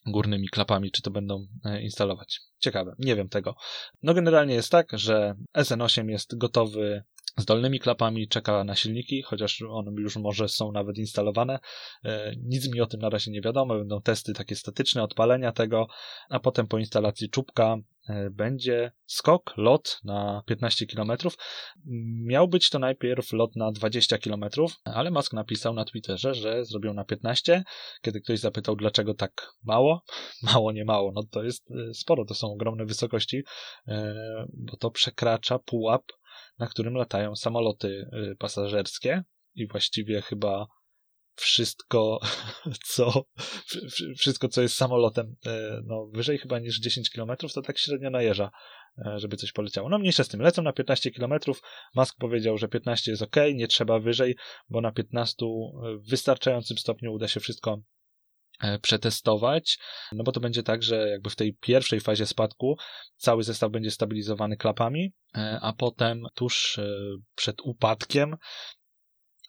górnymi 0.05 0.49
klapami, 0.49 0.91
czy 0.91 1.01
to 1.01 1.11
będą 1.11 1.47
e, 1.65 1.81
instalować. 1.81 2.41
Ciekawe, 2.59 2.95
nie 2.99 3.15
wiem 3.15 3.29
tego. 3.29 3.55
No 4.03 4.13
generalnie 4.13 4.53
jest 4.53 4.71
tak, 4.71 4.87
że 4.93 5.35
SN8 5.57 6.09
jest 6.09 6.37
gotowy 6.37 7.03
z 7.37 7.45
dolnymi 7.45 7.79
klapami, 7.79 8.27
czeka 8.27 8.63
na 8.63 8.75
silniki, 8.75 9.21
chociaż 9.21 9.61
one 9.69 9.91
już 10.01 10.15
może 10.15 10.49
są 10.49 10.71
nawet 10.71 10.97
instalowane. 10.97 11.59
Nic 12.43 12.73
mi 12.73 12.81
o 12.81 12.85
tym 12.85 12.99
na 12.99 13.09
razie 13.09 13.31
nie 13.31 13.41
wiadomo, 13.41 13.77
będą 13.77 14.01
testy 14.01 14.33
takie 14.33 14.55
statyczne, 14.55 15.03
odpalenia 15.03 15.51
tego, 15.51 15.87
a 16.29 16.39
potem 16.39 16.67
po 16.67 16.77
instalacji 16.77 17.29
czubka 17.29 17.77
E, 18.09 18.29
będzie 18.29 18.91
skok, 19.05 19.53
lot 19.57 19.99
na 20.03 20.43
15 20.45 20.85
km. 20.87 21.11
Miał 22.25 22.47
być 22.47 22.69
to 22.69 22.79
najpierw 22.79 23.33
lot 23.33 23.55
na 23.55 23.71
20 23.71 24.17
km, 24.17 24.45
ale 24.83 25.11
Musk 25.11 25.33
napisał 25.33 25.73
na 25.73 25.85
Twitterze, 25.85 26.33
że 26.33 26.65
zrobią 26.65 26.93
na 26.93 27.05
15. 27.05 27.63
Kiedy 28.01 28.21
ktoś 28.21 28.39
zapytał, 28.39 28.75
dlaczego 28.75 29.13
tak 29.13 29.53
mało, 29.63 30.03
mało, 30.53 30.71
nie 30.71 30.85
mało, 30.85 31.11
no 31.15 31.23
to 31.31 31.43
jest 31.43 31.71
e, 31.71 31.93
sporo, 31.93 32.25
to 32.25 32.33
są 32.33 32.47
ogromne 32.47 32.85
wysokości, 32.85 33.43
e, 33.87 34.15
bo 34.53 34.77
to 34.77 34.91
przekracza 34.91 35.59
pułap, 35.59 36.03
na 36.59 36.67
którym 36.67 36.93
latają 36.93 37.35
samoloty 37.35 38.09
pasażerskie 38.39 39.23
i 39.55 39.67
właściwie 39.67 40.21
chyba 40.21 40.67
wszystko, 41.35 42.19
co, 42.93 43.25
wszystko, 44.17 44.47
co 44.47 44.61
jest 44.61 44.75
samolotem, 44.75 45.35
e, 45.45 45.81
no, 45.85 46.07
wyżej 46.13 46.37
chyba 46.37 46.59
niż 46.59 46.79
10 46.79 47.09
km, 47.09 47.31
to 47.53 47.61
tak 47.61 47.77
średnio 47.77 48.09
najeża, 48.09 48.51
e, 49.05 49.19
żeby 49.19 49.37
coś 49.37 49.51
poleciało. 49.51 49.89
No, 49.89 49.99
mniejsza 49.99 50.23
z 50.23 50.27
tym, 50.27 50.41
lecą 50.41 50.61
na 50.61 50.73
15 50.73 51.11
km. 51.11 51.33
Musk 51.95 52.15
powiedział, 52.19 52.57
że 52.57 52.67
15 52.67 53.11
jest 53.11 53.23
ok, 53.23 53.35
nie 53.53 53.67
trzeba 53.67 53.99
wyżej, 53.99 54.35
bo 54.69 54.81
na 54.81 54.91
15 54.91 55.45
w 56.05 56.09
wystarczającym 56.09 56.77
stopniu 56.77 57.13
uda 57.13 57.27
się 57.27 57.39
wszystko 57.39 57.77
przetestować, 58.81 59.79
no 60.11 60.23
bo 60.23 60.31
to 60.31 60.39
będzie 60.39 60.63
tak, 60.63 60.83
że 60.83 61.09
jakby 61.09 61.29
w 61.29 61.35
tej 61.35 61.53
pierwszej 61.53 61.99
fazie 61.99 62.25
spadku 62.25 62.77
cały 63.15 63.43
zestaw 63.43 63.71
będzie 63.71 63.91
stabilizowany 63.91 64.57
klapami, 64.57 65.13
a 65.61 65.73
potem 65.77 66.23
tuż 66.35 66.79
przed 67.35 67.61
upadkiem 67.61 68.35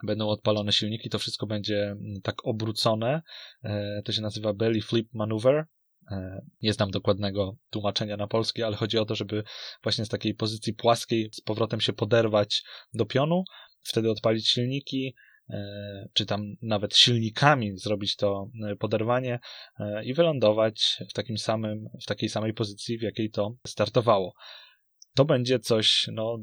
będą 0.03 0.29
odpalone 0.29 0.73
silniki, 0.73 1.11
to 1.11 1.19
wszystko 1.19 1.47
będzie 1.47 1.83
mm, 1.83 2.21
tak 2.23 2.47
obrócone. 2.47 3.23
E, 3.65 4.03
to 4.05 4.13
się 4.13 4.23
nazywa 4.23 4.53
belly 4.53 4.83
flip 4.83 5.09
maneuver. 5.13 5.65
E, 6.11 6.41
nie 6.63 6.73
znam 6.73 6.91
dokładnego 6.91 7.57
tłumaczenia 7.71 8.17
na 8.17 8.27
polski, 8.27 8.63
ale 8.63 8.77
chodzi 8.77 8.99
o 8.99 9.05
to, 9.05 9.15
żeby 9.15 9.45
właśnie 9.83 10.05
z 10.05 10.09
takiej 10.09 10.35
pozycji 10.35 10.75
płaskiej 10.75 11.31
z 11.33 11.41
powrotem 11.41 11.81
się 11.81 11.93
poderwać 11.93 12.63
do 12.95 13.07
pionu, 13.07 13.45
wtedy 13.83 14.11
odpalić 14.11 14.49
silniki, 14.49 15.07
e, 15.07 15.34
czy 16.13 16.27
tam 16.27 16.55
nawet 16.63 16.97
silnikami 16.97 17.79
zrobić 17.79 18.17
to 18.17 18.49
poderwanie 18.79 19.39
i 20.05 20.15
wylądować 20.15 21.03
w 21.11 21.13
takim 21.13 21.39
samym, 21.39 21.89
w 22.03 22.07
takiej 22.07 22.29
samej 22.29 22.55
pozycji, 22.55 22.99
w 22.99 23.03
jakiej 23.03 23.31
to 23.31 23.55
startowało. 23.67 24.35
To 25.15 25.25
będzie 25.25 25.59
coś, 25.59 26.07
no, 26.13 26.39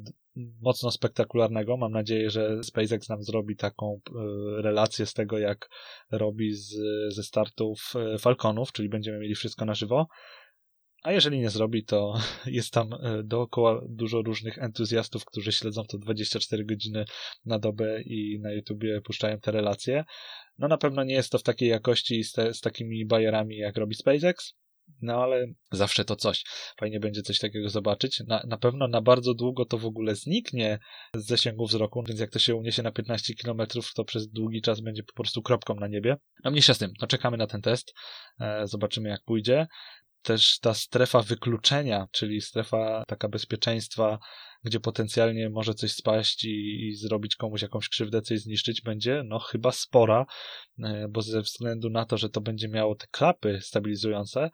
mocno 0.61 0.91
spektakularnego. 0.91 1.77
Mam 1.77 1.91
nadzieję, 1.91 2.29
że 2.29 2.63
SpaceX 2.63 3.09
nam 3.09 3.23
zrobi 3.23 3.55
taką 3.55 3.95
e, 3.95 4.11
relację 4.61 5.05
z 5.05 5.13
tego, 5.13 5.39
jak 5.39 5.69
robi 6.11 6.53
z, 6.53 6.75
ze 7.15 7.23
startów 7.23 7.93
e, 7.95 8.17
Falconów, 8.17 8.71
czyli 8.71 8.89
będziemy 8.89 9.19
mieli 9.19 9.35
wszystko 9.35 9.65
na 9.65 9.73
żywo. 9.73 10.07
A 11.01 11.11
jeżeli 11.11 11.39
nie 11.39 11.49
zrobi, 11.49 11.83
to 11.83 12.13
jest 12.45 12.73
tam 12.73 12.93
e, 12.93 13.23
dookoła 13.23 13.81
dużo 13.89 14.21
różnych 14.21 14.57
entuzjastów, 14.57 15.25
którzy 15.25 15.51
śledzą 15.51 15.83
to 15.83 15.97
24 15.97 16.65
godziny 16.65 17.05
na 17.45 17.59
dobę 17.59 18.01
i 18.01 18.39
na 18.39 18.51
YouTubie 18.51 19.01
puszczają 19.01 19.39
te 19.39 19.51
relacje. 19.51 20.03
No 20.57 20.67
na 20.67 20.77
pewno 20.77 21.03
nie 21.03 21.13
jest 21.13 21.31
to 21.31 21.37
w 21.37 21.43
takiej 21.43 21.69
jakości 21.69 22.23
z, 22.23 22.31
te, 22.31 22.53
z 22.53 22.61
takimi 22.61 23.05
bajerami, 23.05 23.57
jak 23.57 23.77
robi 23.77 23.95
SpaceX, 23.95 24.53
no 25.01 25.23
ale 25.23 25.47
zawsze 25.71 26.05
to 26.05 26.15
coś. 26.15 26.43
Fajnie 26.79 26.99
będzie 26.99 27.21
coś 27.21 27.39
takiego 27.39 27.69
zobaczyć. 27.69 28.23
Na, 28.27 28.43
na 28.47 28.57
pewno 28.57 28.87
na 28.87 29.01
bardzo 29.01 29.33
długo 29.33 29.65
to 29.65 29.77
w 29.77 29.85
ogóle 29.85 30.15
zniknie 30.15 30.79
z 31.15 31.25
zasięgu 31.25 31.65
wzroku, 31.65 32.03
więc 32.07 32.19
jak 32.19 32.29
to 32.29 32.39
się 32.39 32.55
uniesie 32.55 32.83
na 32.83 32.91
15 32.91 33.33
km, 33.35 33.61
to 33.95 34.05
przez 34.05 34.27
długi 34.27 34.61
czas 34.61 34.81
będzie 34.81 35.03
po 35.03 35.13
prostu 35.13 35.41
kropką 35.41 35.75
na 35.75 35.87
niebie. 35.87 36.17
No 36.43 36.51
mniejsza 36.51 36.73
z 36.73 36.77
tym, 36.77 36.93
no 37.01 37.07
czekamy 37.07 37.37
na 37.37 37.47
ten 37.47 37.61
test, 37.61 37.93
e, 38.39 38.67
zobaczymy 38.67 39.09
jak 39.09 39.23
pójdzie 39.25 39.67
też 40.21 40.59
ta 40.59 40.73
strefa 40.73 41.21
wykluczenia, 41.21 42.07
czyli 42.11 42.41
strefa 42.41 43.03
taka 43.07 43.29
bezpieczeństwa, 43.29 44.19
gdzie 44.63 44.79
potencjalnie 44.79 45.49
może 45.49 45.73
coś 45.73 45.91
spaść 45.91 46.45
i, 46.45 46.87
i, 46.87 46.95
zrobić 46.95 47.35
komuś 47.35 47.61
jakąś 47.61 47.89
krzywdę, 47.89 48.21
coś 48.21 48.39
zniszczyć, 48.39 48.81
będzie 48.81 49.23
no 49.25 49.39
chyba 49.39 49.71
spora, 49.71 50.25
e, 50.83 51.07
bo 51.09 51.21
ze 51.21 51.41
względu 51.41 51.89
na 51.89 52.05
to, 52.05 52.17
że 52.17 52.29
to 52.29 52.41
będzie 52.41 52.67
miało 52.67 52.95
te 52.95 53.07
klapy 53.11 53.59
stabilizujące, 53.61 54.49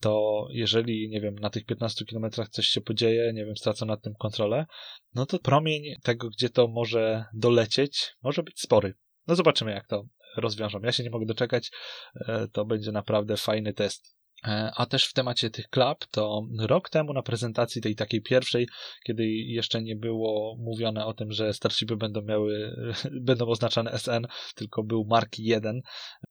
to 0.00 0.46
jeżeli, 0.50 1.08
nie 1.08 1.20
wiem, 1.20 1.34
na 1.34 1.50
tych 1.50 1.64
15 1.64 2.04
kilometrach 2.04 2.48
coś 2.48 2.66
się 2.66 2.80
podzieje, 2.80 3.32
nie 3.32 3.44
wiem, 3.44 3.56
stracą 3.56 3.86
nad 3.86 4.02
tym 4.02 4.14
kontrolę, 4.14 4.66
no 5.14 5.26
to 5.26 5.38
promień 5.38 5.82
tego, 6.02 6.28
gdzie 6.28 6.50
to 6.50 6.68
może 6.68 7.24
dolecieć, 7.34 8.12
może 8.22 8.42
być 8.42 8.60
spory. 8.60 8.94
No 9.26 9.34
zobaczymy, 9.34 9.70
jak 9.70 9.86
to 9.86 10.04
rozwiążą. 10.36 10.80
Ja 10.82 10.92
się 10.92 11.02
nie 11.02 11.10
mogę 11.10 11.26
doczekać. 11.26 11.70
E, 12.14 12.48
to 12.52 12.64
będzie 12.64 12.92
naprawdę 12.92 13.36
fajny 13.36 13.72
test. 13.72 14.19
E, 14.44 14.72
a 14.76 14.86
też 14.86 15.04
w 15.04 15.12
temacie 15.12 15.50
tych 15.50 15.68
klap, 15.68 16.04
to 16.10 16.46
rok 16.58 16.90
temu 16.90 17.12
na 17.12 17.22
prezentacji 17.22 17.82
tej 17.82 17.94
takiej 17.94 18.22
pierwszej, 18.22 18.68
kiedy 19.04 19.28
jeszcze 19.28 19.82
nie 19.82 19.96
było 19.96 20.56
mówione 20.58 21.06
o 21.06 21.14
tym, 21.14 21.32
że 21.32 21.52
Starshipy 21.52 21.96
będą 21.96 22.22
miały, 22.22 22.76
będą 23.20 23.46
oznaczane 23.46 23.98
SN, 23.98 24.26
tylko 24.54 24.82
był 24.82 25.04
Mark 25.04 25.38
1, 25.38 25.80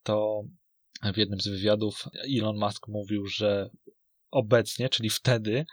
to 0.04 0.42
w 1.13 1.18
jednym 1.18 1.39
z 1.39 1.48
wywiadów 1.48 2.04
Elon 2.38 2.58
Musk 2.58 2.88
mówił, 2.88 3.25
że 3.25 3.70
obecnie, 4.32 4.89
czyli 4.89 5.10
wtedy, 5.10 5.66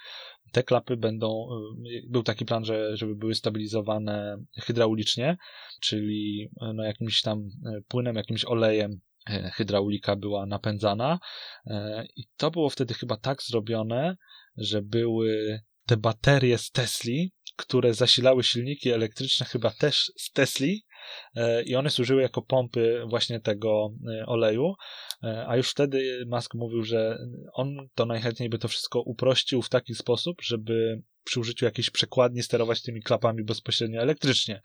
te 0.52 0.62
klapy 0.62 0.96
będą, 0.96 1.28
e, 1.28 2.10
był 2.10 2.22
taki 2.22 2.44
plan, 2.44 2.64
że, 2.64 2.96
żeby 2.96 3.16
były 3.16 3.34
stabilizowane 3.34 4.36
hydraulicznie, 4.60 5.36
czyli 5.80 6.48
e, 6.60 6.72
no, 6.72 6.84
jakimś 6.84 7.22
tam 7.22 7.48
płynem, 7.88 8.16
jakimś 8.16 8.44
olejem 8.44 9.00
hydraulika 9.54 10.16
była 10.16 10.46
napędzana 10.46 11.18
e, 11.66 12.04
i 12.16 12.24
to 12.36 12.50
było 12.50 12.70
wtedy 12.70 12.94
chyba 12.94 13.16
tak 13.16 13.42
zrobione, 13.42 14.16
że 14.56 14.82
były 14.82 15.60
te 15.86 15.96
baterie 15.96 16.58
z 16.58 16.70
Tesli, 16.70 17.32
które 17.56 17.94
zasilały 17.94 18.44
silniki 18.44 18.90
elektryczne 18.90 19.46
chyba 19.46 19.70
też 19.70 20.12
z 20.16 20.32
Tesli 20.32 20.84
e, 20.90 20.95
i 21.66 21.76
one 21.76 21.90
służyły 21.90 22.22
jako 22.22 22.42
pompy 22.42 23.02
właśnie 23.08 23.40
tego 23.40 23.90
oleju, 24.26 24.74
a 25.46 25.56
już 25.56 25.70
wtedy 25.70 26.24
Musk 26.26 26.54
mówił, 26.54 26.82
że 26.82 27.18
on 27.52 27.88
to 27.94 28.06
najchętniej 28.06 28.48
by 28.48 28.58
to 28.58 28.68
wszystko 28.68 29.00
uprościł 29.00 29.62
w 29.62 29.68
taki 29.68 29.94
sposób, 29.94 30.42
żeby 30.42 31.02
przy 31.26 31.40
użyciu 31.40 31.64
jakiejś 31.64 31.90
przekładni 31.90 32.42
sterować 32.42 32.82
tymi 32.82 33.02
klapami 33.02 33.44
bezpośrednio 33.44 34.00
elektrycznie, 34.00 34.60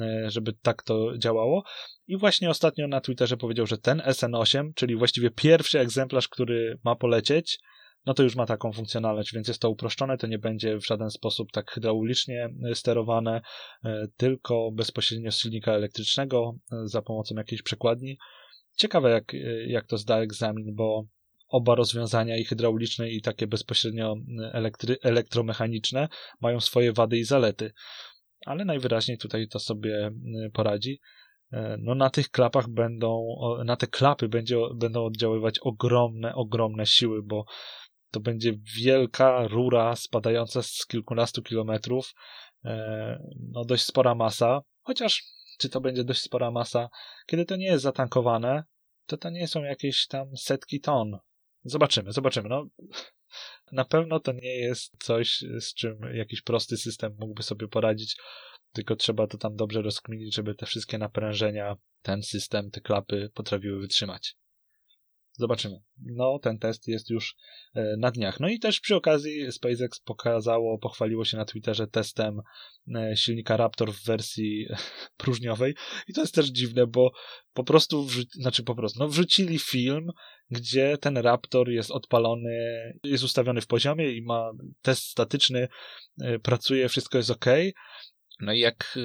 e, 0.00 0.30
żeby 0.30 0.52
tak 0.62 0.82
to 0.82 1.18
działało. 1.18 1.62
I 2.06 2.16
właśnie 2.16 2.50
ostatnio 2.50 2.88
na 2.88 3.00
Twitterze 3.00 3.36
powiedział, 3.36 3.66
że 3.66 3.78
ten 3.78 3.98
SN8, 3.98 4.70
czyli 4.74 4.96
właściwie 4.96 5.30
pierwszy 5.30 5.80
egzemplarz, 5.80 6.28
który 6.28 6.78
ma 6.84 6.96
polecieć, 6.96 7.58
no 8.06 8.14
to 8.14 8.22
już 8.22 8.36
ma 8.36 8.46
taką 8.46 8.72
funkcjonalność, 8.72 9.34
więc 9.34 9.48
jest 9.48 9.60
to 9.60 9.70
uproszczone, 9.70 10.18
to 10.18 10.26
nie 10.26 10.38
będzie 10.38 10.78
w 10.78 10.86
żaden 10.86 11.10
sposób 11.10 11.52
tak 11.52 11.70
hydraulicznie 11.70 12.48
e, 12.70 12.74
sterowane, 12.74 13.40
e, 13.84 14.06
tylko 14.16 14.70
bezpośrednio 14.72 15.32
z 15.32 15.38
silnika 15.38 15.72
elektrycznego 15.72 16.54
za 16.84 17.02
pomocą 17.02 17.34
jakiejś 17.34 17.62
przekładni. 17.62 18.18
Ciekawe, 18.76 19.10
jak, 19.10 19.32
jak 19.66 19.86
to 19.86 19.98
zda 19.98 20.18
egzamin, 20.18 20.74
bo 20.74 21.04
oba 21.48 21.74
rozwiązania, 21.74 22.36
i 22.36 22.44
hydrauliczne, 22.44 23.10
i 23.10 23.22
takie 23.22 23.46
bezpośrednio 23.46 24.16
elektry, 24.52 24.96
elektromechaniczne, 25.02 26.08
mają 26.40 26.60
swoje 26.60 26.92
wady 26.92 27.18
i 27.18 27.24
zalety. 27.24 27.72
Ale 28.46 28.64
najwyraźniej 28.64 29.18
tutaj 29.18 29.48
to 29.48 29.58
sobie 29.58 30.10
poradzi. 30.52 31.00
E, 31.52 31.76
no 31.80 31.94
na 31.94 32.10
tych 32.10 32.28
klapach 32.28 32.68
będą, 32.68 33.26
na 33.64 33.76
te 33.76 33.86
klapy 33.86 34.28
będzie, 34.28 34.56
będą 34.74 35.04
oddziaływać 35.04 35.58
ogromne, 35.58 36.34
ogromne 36.34 36.86
siły, 36.86 37.22
bo 37.22 37.44
to 38.10 38.20
będzie 38.20 38.52
wielka 38.76 39.46
rura 39.48 39.96
spadająca 39.96 40.62
z 40.62 40.86
kilkunastu 40.86 41.42
kilometrów, 41.42 42.14
no 43.52 43.64
dość 43.64 43.84
spora 43.84 44.14
masa, 44.14 44.60
chociaż 44.82 45.24
czy 45.58 45.68
to 45.68 45.80
będzie 45.80 46.04
dość 46.04 46.20
spora 46.20 46.50
masa, 46.50 46.88
kiedy 47.26 47.44
to 47.44 47.56
nie 47.56 47.66
jest 47.66 47.82
zatankowane, 47.82 48.64
to 49.06 49.16
to 49.16 49.30
nie 49.30 49.48
są 49.48 49.62
jakieś 49.62 50.06
tam 50.06 50.36
setki 50.36 50.80
ton. 50.80 51.18
Zobaczymy, 51.64 52.12
zobaczymy. 52.12 52.48
No, 52.48 52.66
na 53.72 53.84
pewno 53.84 54.20
to 54.20 54.32
nie 54.32 54.56
jest 54.56 54.92
coś, 55.02 55.44
z 55.60 55.74
czym 55.74 55.98
jakiś 56.14 56.42
prosty 56.42 56.76
system 56.76 57.16
mógłby 57.18 57.42
sobie 57.42 57.68
poradzić, 57.68 58.16
tylko 58.72 58.96
trzeba 58.96 59.26
to 59.26 59.38
tam 59.38 59.56
dobrze 59.56 59.82
rozkminić, 59.82 60.34
żeby 60.34 60.54
te 60.54 60.66
wszystkie 60.66 60.98
naprężenia, 60.98 61.76
ten 62.02 62.22
system, 62.22 62.70
te 62.70 62.80
klapy 62.80 63.30
potrafiły 63.34 63.80
wytrzymać. 63.80 64.36
Zobaczymy. 65.32 65.80
No, 66.02 66.38
ten 66.38 66.58
test 66.58 66.88
jest 66.88 67.10
już 67.10 67.36
e, 67.74 67.96
na 67.98 68.10
dniach. 68.10 68.40
No 68.40 68.48
i 68.48 68.58
też 68.58 68.80
przy 68.80 68.96
okazji 68.96 69.52
SpaceX 69.52 70.00
pokazało, 70.00 70.78
pochwaliło 70.78 71.24
się 71.24 71.36
na 71.36 71.44
Twitterze 71.44 71.86
testem 71.86 72.40
e, 72.94 73.16
silnika 73.16 73.56
Raptor 73.56 73.92
w 73.92 74.04
wersji 74.04 74.66
próżniowej. 75.16 75.74
I 76.08 76.12
to 76.12 76.20
jest 76.20 76.34
też 76.34 76.46
dziwne, 76.46 76.86
bo 76.86 77.12
po 77.52 77.64
prostu, 77.64 78.06
znaczy 78.32 78.62
po 78.62 78.74
prostu, 78.74 78.98
no 78.98 79.08
wrzucili 79.08 79.58
film, 79.58 80.10
gdzie 80.50 80.98
ten 80.98 81.16
Raptor 81.16 81.70
jest 81.70 81.90
odpalony, 81.90 82.58
jest 83.04 83.24
ustawiony 83.24 83.60
w 83.60 83.66
poziomie 83.66 84.12
i 84.12 84.22
ma 84.22 84.50
test 84.82 85.02
statyczny, 85.02 85.68
e, 86.22 86.38
pracuje, 86.38 86.88
wszystko 86.88 87.18
jest 87.18 87.30
ok. 87.30 87.46
No 88.40 88.52
i 88.52 88.58
jak 88.58 88.98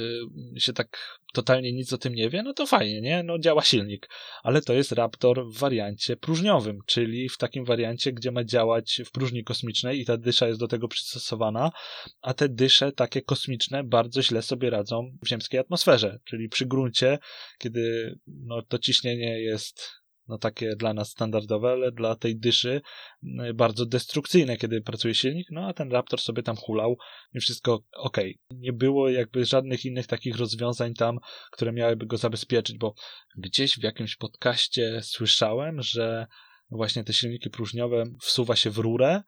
się 0.58 0.74
tak 0.74 1.20
totalnie 1.36 1.74
nic 1.74 1.94
o 1.94 1.98
tym 1.98 2.15
nie 2.15 2.30
wie, 2.30 2.44
no 2.44 2.54
to 2.54 2.65
fajnie, 2.65 3.01
nie? 3.01 3.24
No 3.24 3.39
działa 3.39 3.62
silnik. 3.62 4.10
Ale 4.44 4.62
to 4.62 4.74
jest 4.74 4.92
Raptor 4.92 5.46
w 5.48 5.58
wariancie 5.58 6.18
próżniowym, 6.18 6.80
czyli 6.86 7.30
w 7.30 7.38
takim 7.38 7.65
wariancie, 7.65 8.13
gdzie 8.13 8.32
ma 8.32 8.44
działać 8.44 9.01
w 9.06 9.12
próżni 9.12 9.44
kosmicznej 9.44 10.00
i 10.00 10.06
ta 10.06 10.18
dysza 10.18 10.48
jest 10.48 10.60
do 10.60 10.68
tego 10.68 10.88
przystosowana, 10.88 11.72
a 12.22 12.34
te 12.34 12.50
dysze 12.50 12.92
takie 12.92 13.22
kosmiczne 13.22 13.84
bardzo 13.84 14.22
źle 14.22 14.42
sobie 14.42 14.70
radzą 14.70 15.12
w 15.24 15.27
ziemskiej 15.27 15.60
atmosferze, 15.60 16.20
czyli 16.24 16.50
przy 16.50 16.65
gruncie, 16.65 17.20
kiedy 17.60 18.15
no, 18.27 18.62
to 18.62 18.80
ciśnienie 18.80 19.42
jest 19.42 20.04
no 20.27 20.38
takie 20.38 20.75
dla 20.75 20.94
nas 20.94 21.10
standardowe, 21.10 21.70
ale 21.70 21.91
dla 21.91 22.15
tej 22.15 22.39
dyszy 22.39 22.82
mm, 23.24 23.55
bardzo 23.55 23.86
destrukcyjne, 23.86 24.58
kiedy 24.58 24.82
pracuje 24.82 25.13
silnik, 25.13 25.48
no 25.51 25.67
a 25.67 25.74
ten 25.74 25.91
Raptor 25.91 26.20
sobie 26.20 26.44
tam 26.44 26.55
hulał 26.55 26.98
i 27.34 27.39
wszystko 27.39 27.84
ok. 27.98 28.17
Nie 28.51 28.74
było 28.74 29.10
jakby 29.10 29.46
żadnych 29.46 29.86
innych 29.86 30.08
takich 30.08 30.38
rozwiązań 30.38 30.94
tam, 30.94 31.20
które 31.51 31.74
miałyby 31.74 32.05
go 32.05 32.17
zabezpieczyć, 32.17 32.77
bo 32.77 32.94
gdzieś 33.38 33.79
w 33.79 33.84
jakimś 33.84 34.15
podcaście 34.15 35.00
słyszałem, 35.03 35.82
że 35.82 36.27
właśnie 36.69 37.03
te 37.03 37.13
silniki 37.13 37.50
próżniowe 37.50 38.03
wsuwa 38.22 38.55
się 38.55 38.69
w 38.69 38.77
rurę, 38.77 39.22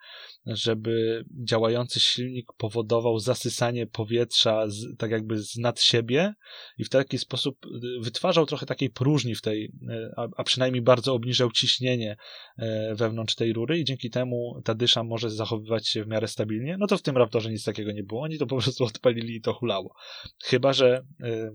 żeby 0.46 1.24
działający 1.46 2.00
silnik 2.00 2.48
powodował 2.58 3.20
zasysanie 3.20 3.88
powietrza 3.88 4.70
z, 4.70 4.98
tak 4.98 5.12
jakby 5.12 5.40
z 5.40 5.58
nad 5.58 5.82
siebie 5.82 6.34
i 6.78 6.84
w 6.84 6.90
taki 6.90 7.18
sposób 7.18 7.66
y, 7.66 7.70
wytwarzał 8.02 8.46
trochę 8.46 8.66
takiej 8.66 8.90
próżni 8.90 9.36
w 9.36 9.42
tej, 9.42 9.66
y, 9.66 9.70
a, 10.18 10.28
a 10.38 10.44
przynajmniej 10.44 10.82
bardzo 10.82 11.14
obniżał 11.14 11.52
ciśnienie 11.52 12.18
y, 12.60 12.66
wewnątrz 12.96 13.36
tej 13.36 13.54
rury 13.54 13.80
i 13.80 13.86
dzięki 13.86 14.10
temu 14.10 14.62
ta 14.66 14.76
dysza 14.76 15.04
może 15.04 15.30
zachowywać 15.30 15.88
się 15.88 16.04
w 16.04 16.08
miarę 16.08 16.28
stabilnie. 16.28 16.78
No 16.80 16.88
to 16.88 16.98
w 16.98 17.02
tym 17.02 17.18
Raptorze 17.18 17.52
nic 17.52 17.64
takiego 17.64 17.92
nie 17.92 18.04
było. 18.04 18.22
Oni 18.22 18.38
to 18.38 18.48
po 18.48 18.58
prostu 18.58 18.84
odpalili 18.94 19.36
i 19.36 19.42
to 19.42 19.54
hulało. 19.54 19.96
Chyba, 20.44 20.74
że 20.74 21.04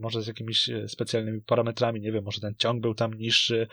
może 0.01 0.23
z 0.23 0.27
jakimiś 0.27 0.71
specjalnymi 0.87 1.41
parametrami, 1.41 2.01
nie 2.01 2.13
wiem, 2.13 2.25
może 2.25 2.41
ten 2.41 2.55
ciąg 2.59 2.81
był 2.83 2.95
tam 2.95 3.15
niższy, 3.15 3.67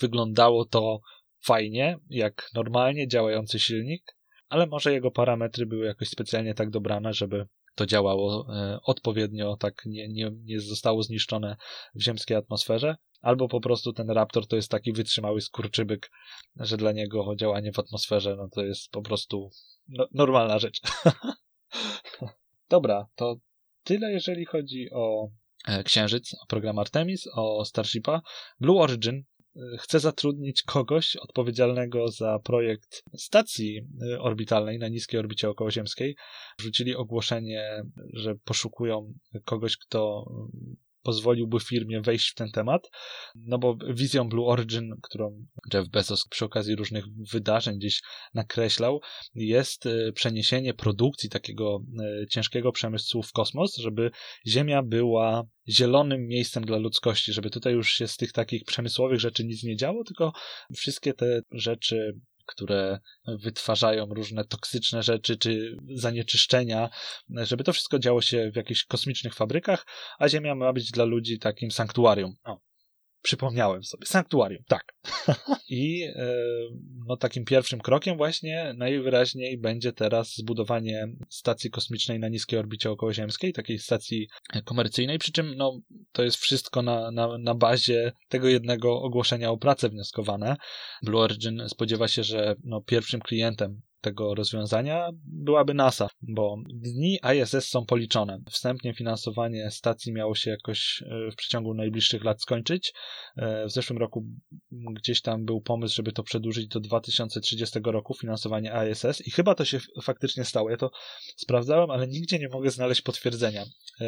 wyglądało 0.00 0.64
to 0.64 1.00
fajnie, 1.40 1.98
jak 2.10 2.50
normalnie 2.54 3.08
działający 3.08 3.58
silnik, 3.58 4.16
ale 4.48 4.66
może 4.66 4.92
jego 4.92 5.10
parametry 5.10 5.66
były 5.66 5.86
jakoś 5.86 6.08
specjalnie 6.08 6.54
tak 6.54 6.70
dobrane, 6.70 7.12
żeby 7.12 7.46
to 7.74 7.86
działało 7.86 8.46
e, 8.54 8.78
odpowiednio, 8.82 9.56
tak 9.56 9.82
nie, 9.86 10.08
nie, 10.08 10.30
nie 10.44 10.60
zostało 10.60 11.02
zniszczone 11.02 11.56
w 11.94 12.02
ziemskiej 12.02 12.36
atmosferze, 12.36 12.96
albo 13.20 13.48
po 13.48 13.60
prostu 13.60 13.92
ten 13.92 14.10
Raptor 14.10 14.46
to 14.46 14.56
jest 14.56 14.70
taki 14.70 14.92
wytrzymały 14.92 15.40
skurczybyk, 15.40 16.10
że 16.56 16.76
dla 16.76 16.92
niego 16.92 17.36
działanie 17.36 17.72
w 17.72 17.78
atmosferze 17.78 18.36
no 18.36 18.48
to 18.48 18.64
jest 18.64 18.90
po 18.90 19.02
prostu 19.02 19.50
no, 19.88 20.06
normalna 20.12 20.58
rzecz. 20.58 20.80
Dobra, 22.70 23.06
to 23.14 23.36
tyle 23.82 24.12
jeżeli 24.12 24.44
chodzi 24.44 24.88
o 24.92 25.28
e, 25.68 25.84
Księżyc, 25.84 26.34
o 26.34 26.46
program 26.46 26.78
Artemis, 26.78 27.26
o 27.36 27.64
Starshipa. 27.64 28.22
Blue 28.60 28.80
Origin 28.80 29.24
chce 29.78 30.00
zatrudnić 30.00 30.62
kogoś 30.62 31.16
odpowiedzialnego 31.16 32.08
za 32.08 32.38
projekt 32.38 33.02
stacji 33.16 33.86
y, 34.02 34.20
orbitalnej 34.20 34.78
na 34.78 34.88
niskiej 34.88 35.20
orbicie 35.20 35.48
okołoziemskiej. 35.48 36.16
Wrzucili 36.58 36.94
ogłoszenie, 36.94 37.82
że 38.12 38.34
poszukują 38.44 39.14
kogoś, 39.44 39.76
kto 39.76 40.30
pozwoliłby 41.08 41.60
firmie 41.60 42.00
wejść 42.00 42.30
w 42.30 42.34
ten 42.34 42.50
temat, 42.50 42.90
no 43.34 43.58
bo 43.58 43.76
wizją 43.94 44.28
Blue 44.28 44.46
Origin, 44.46 44.94
którą 45.02 45.46
Jeff 45.74 45.88
Bezos 45.88 46.28
przy 46.30 46.44
okazji 46.44 46.76
różnych 46.76 47.04
wydarzeń 47.32 47.76
gdzieś 47.78 48.02
nakreślał, 48.34 49.00
jest 49.34 49.86
y, 49.86 50.12
przeniesienie 50.14 50.74
produkcji 50.74 51.30
takiego 51.30 51.80
y, 52.22 52.26
ciężkiego 52.26 52.72
przemysłu 52.72 53.22
w 53.22 53.32
kosmos, 53.32 53.76
żeby 53.76 54.10
Ziemia 54.46 54.82
była 54.82 55.44
zielonym 55.68 56.26
miejscem 56.26 56.64
dla 56.64 56.78
ludzkości, 56.78 57.32
żeby 57.32 57.50
tutaj 57.50 57.72
już 57.72 57.92
się 57.92 58.08
z 58.08 58.16
tych 58.16 58.32
takich 58.32 58.64
przemysłowych 58.64 59.20
rzeczy 59.20 59.44
nic 59.44 59.62
nie 59.62 59.76
działo, 59.76 60.04
tylko 60.04 60.32
wszystkie 60.76 61.14
te 61.14 61.40
rzeczy 61.52 62.20
które 62.48 62.98
wytwarzają 63.26 64.06
różne 64.06 64.44
toksyczne 64.44 65.02
rzeczy 65.02 65.36
czy 65.36 65.76
zanieczyszczenia, 65.94 66.90
żeby 67.30 67.64
to 67.64 67.72
wszystko 67.72 67.98
działo 67.98 68.22
się 68.22 68.50
w 68.50 68.56
jakichś 68.56 68.84
kosmicznych 68.84 69.34
fabrykach, 69.34 69.86
a 70.18 70.28
Ziemia 70.28 70.54
ma 70.54 70.72
być 70.72 70.90
dla 70.90 71.04
ludzi 71.04 71.38
takim 71.38 71.70
sanktuarium. 71.70 72.34
O, 72.44 72.60
Przypomniałem 73.22 73.84
sobie. 73.84 74.06
Sanktuarium, 74.06 74.62
tak. 74.68 74.94
I 75.68 76.02
e, 76.02 76.34
no, 77.06 77.16
takim 77.16 77.44
pierwszym 77.44 77.80
krokiem 77.80 78.16
właśnie 78.16 78.74
najwyraźniej 78.76 79.58
będzie 79.58 79.92
teraz 79.92 80.34
zbudowanie 80.36 81.06
stacji 81.28 81.70
kosmicznej 81.70 82.18
na 82.18 82.28
niskiej 82.28 82.58
orbicie 82.58 82.90
okołoziemskiej, 82.90 83.52
takiej 83.52 83.78
stacji 83.78 84.28
komercyjnej, 84.64 85.18
przy 85.18 85.32
czym 85.32 85.54
no, 85.54 85.80
to 86.12 86.22
jest 86.22 86.36
wszystko 86.36 86.82
na, 86.82 87.10
na, 87.10 87.38
na 87.38 87.54
bazie 87.54 88.12
tego 88.28 88.48
jednego 88.48 89.02
ogłoszenia 89.02 89.50
o 89.50 89.58
pracę 89.58 89.88
wnioskowane. 89.88 90.56
Blue 91.02 91.22
Origin 91.22 91.62
spodziewa 91.68 92.08
się, 92.08 92.24
że 92.24 92.54
no, 92.64 92.80
pierwszym 92.80 93.20
klientem 93.20 93.80
tego 94.00 94.34
rozwiązania 94.34 95.08
byłaby 95.24 95.74
NASA, 95.74 96.08
bo 96.22 96.56
dni 96.74 97.18
ISS 97.34 97.68
są 97.68 97.86
policzone. 97.86 98.38
Wstępnie 98.50 98.94
finansowanie 98.94 99.70
stacji 99.70 100.12
miało 100.12 100.34
się 100.34 100.50
jakoś 100.50 101.02
e, 101.06 101.30
w 101.30 101.36
przeciągu 101.36 101.74
najbliższych 101.74 102.24
lat 102.24 102.42
skończyć. 102.42 102.92
E, 103.36 103.66
w 103.66 103.72
zeszłym 103.72 103.98
roku 103.98 104.24
gdzieś 104.70 105.22
tam 105.22 105.44
był 105.44 105.60
pomysł, 105.60 105.94
żeby 105.94 106.12
to 106.12 106.22
przedłużyć 106.22 106.68
do 106.68 106.80
2030 106.80 107.78
roku, 107.84 108.14
finansowanie 108.14 108.72
ISS 108.90 109.26
i 109.26 109.30
chyba 109.30 109.54
to 109.54 109.64
się 109.64 109.78
faktycznie 110.02 110.44
stało. 110.44 110.70
Ja 110.70 110.76
to 110.76 110.90
sprawdzałem, 111.36 111.90
ale 111.90 112.08
nigdzie 112.08 112.38
nie 112.38 112.48
mogę 112.48 112.70
znaleźć 112.70 113.02
potwierdzenia. 113.02 113.64
E, 114.00 114.06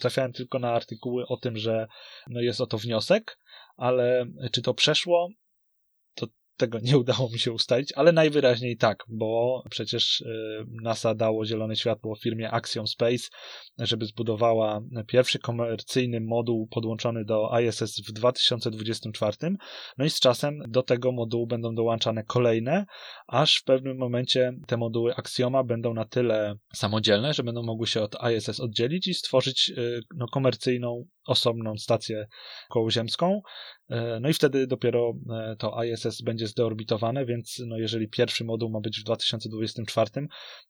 trafiałem 0.00 0.32
tylko 0.32 0.58
na 0.58 0.72
artykuły 0.72 1.26
o 1.26 1.36
tym, 1.36 1.56
że 1.56 1.86
no 2.30 2.40
jest 2.40 2.60
oto 2.60 2.78
wniosek, 2.78 3.38
ale 3.76 4.26
czy 4.52 4.62
to 4.62 4.74
przeszło? 4.74 5.28
Tego 6.60 6.78
nie 6.82 6.98
udało 6.98 7.28
mi 7.32 7.38
się 7.38 7.52
ustalić, 7.52 7.92
ale 7.92 8.12
najwyraźniej 8.12 8.76
tak, 8.76 9.04
bo 9.08 9.62
przecież 9.70 10.20
y, 10.20 10.26
NASA 10.82 11.14
dało 11.14 11.46
zielone 11.46 11.76
światło 11.76 12.16
firmie 12.16 12.50
Axiom 12.50 12.86
Space, 12.86 13.28
żeby 13.78 14.06
zbudowała 14.06 14.80
pierwszy 15.06 15.38
komercyjny 15.38 16.20
moduł 16.20 16.66
podłączony 16.66 17.24
do 17.24 17.50
ISS 17.60 18.00
w 18.08 18.12
2024. 18.12 19.36
No 19.98 20.04
i 20.04 20.10
z 20.10 20.20
czasem 20.20 20.58
do 20.68 20.82
tego 20.82 21.12
modułu 21.12 21.46
będą 21.46 21.74
dołączane 21.74 22.24
kolejne, 22.24 22.84
aż 23.26 23.56
w 23.56 23.64
pewnym 23.64 23.98
momencie 23.98 24.52
te 24.66 24.76
moduły 24.76 25.14
Axioma 25.14 25.64
będą 25.64 25.94
na 25.94 26.04
tyle 26.04 26.54
samodzielne, 26.74 27.34
że 27.34 27.42
będą 27.42 27.62
mogły 27.62 27.86
się 27.86 28.02
od 28.02 28.16
ISS 28.36 28.60
oddzielić 28.60 29.08
i 29.08 29.14
stworzyć 29.14 29.72
y, 29.78 30.00
no, 30.16 30.26
komercyjną, 30.32 31.04
osobną 31.26 31.76
stację 31.78 32.26
kołoziemską. 32.70 33.40
E, 33.90 34.20
no 34.20 34.28
i 34.28 34.32
wtedy 34.32 34.66
dopiero 34.66 35.14
e, 35.30 35.56
to 35.56 35.84
ISS 35.84 36.22
będzie 36.22 36.46
zdeorbitowane, 36.46 37.26
więc 37.26 37.62
no 37.66 37.78
jeżeli 37.78 38.08
pierwszy 38.08 38.44
moduł 38.44 38.70
ma 38.70 38.80
być 38.80 39.00
w 39.00 39.04
2024, 39.04 40.10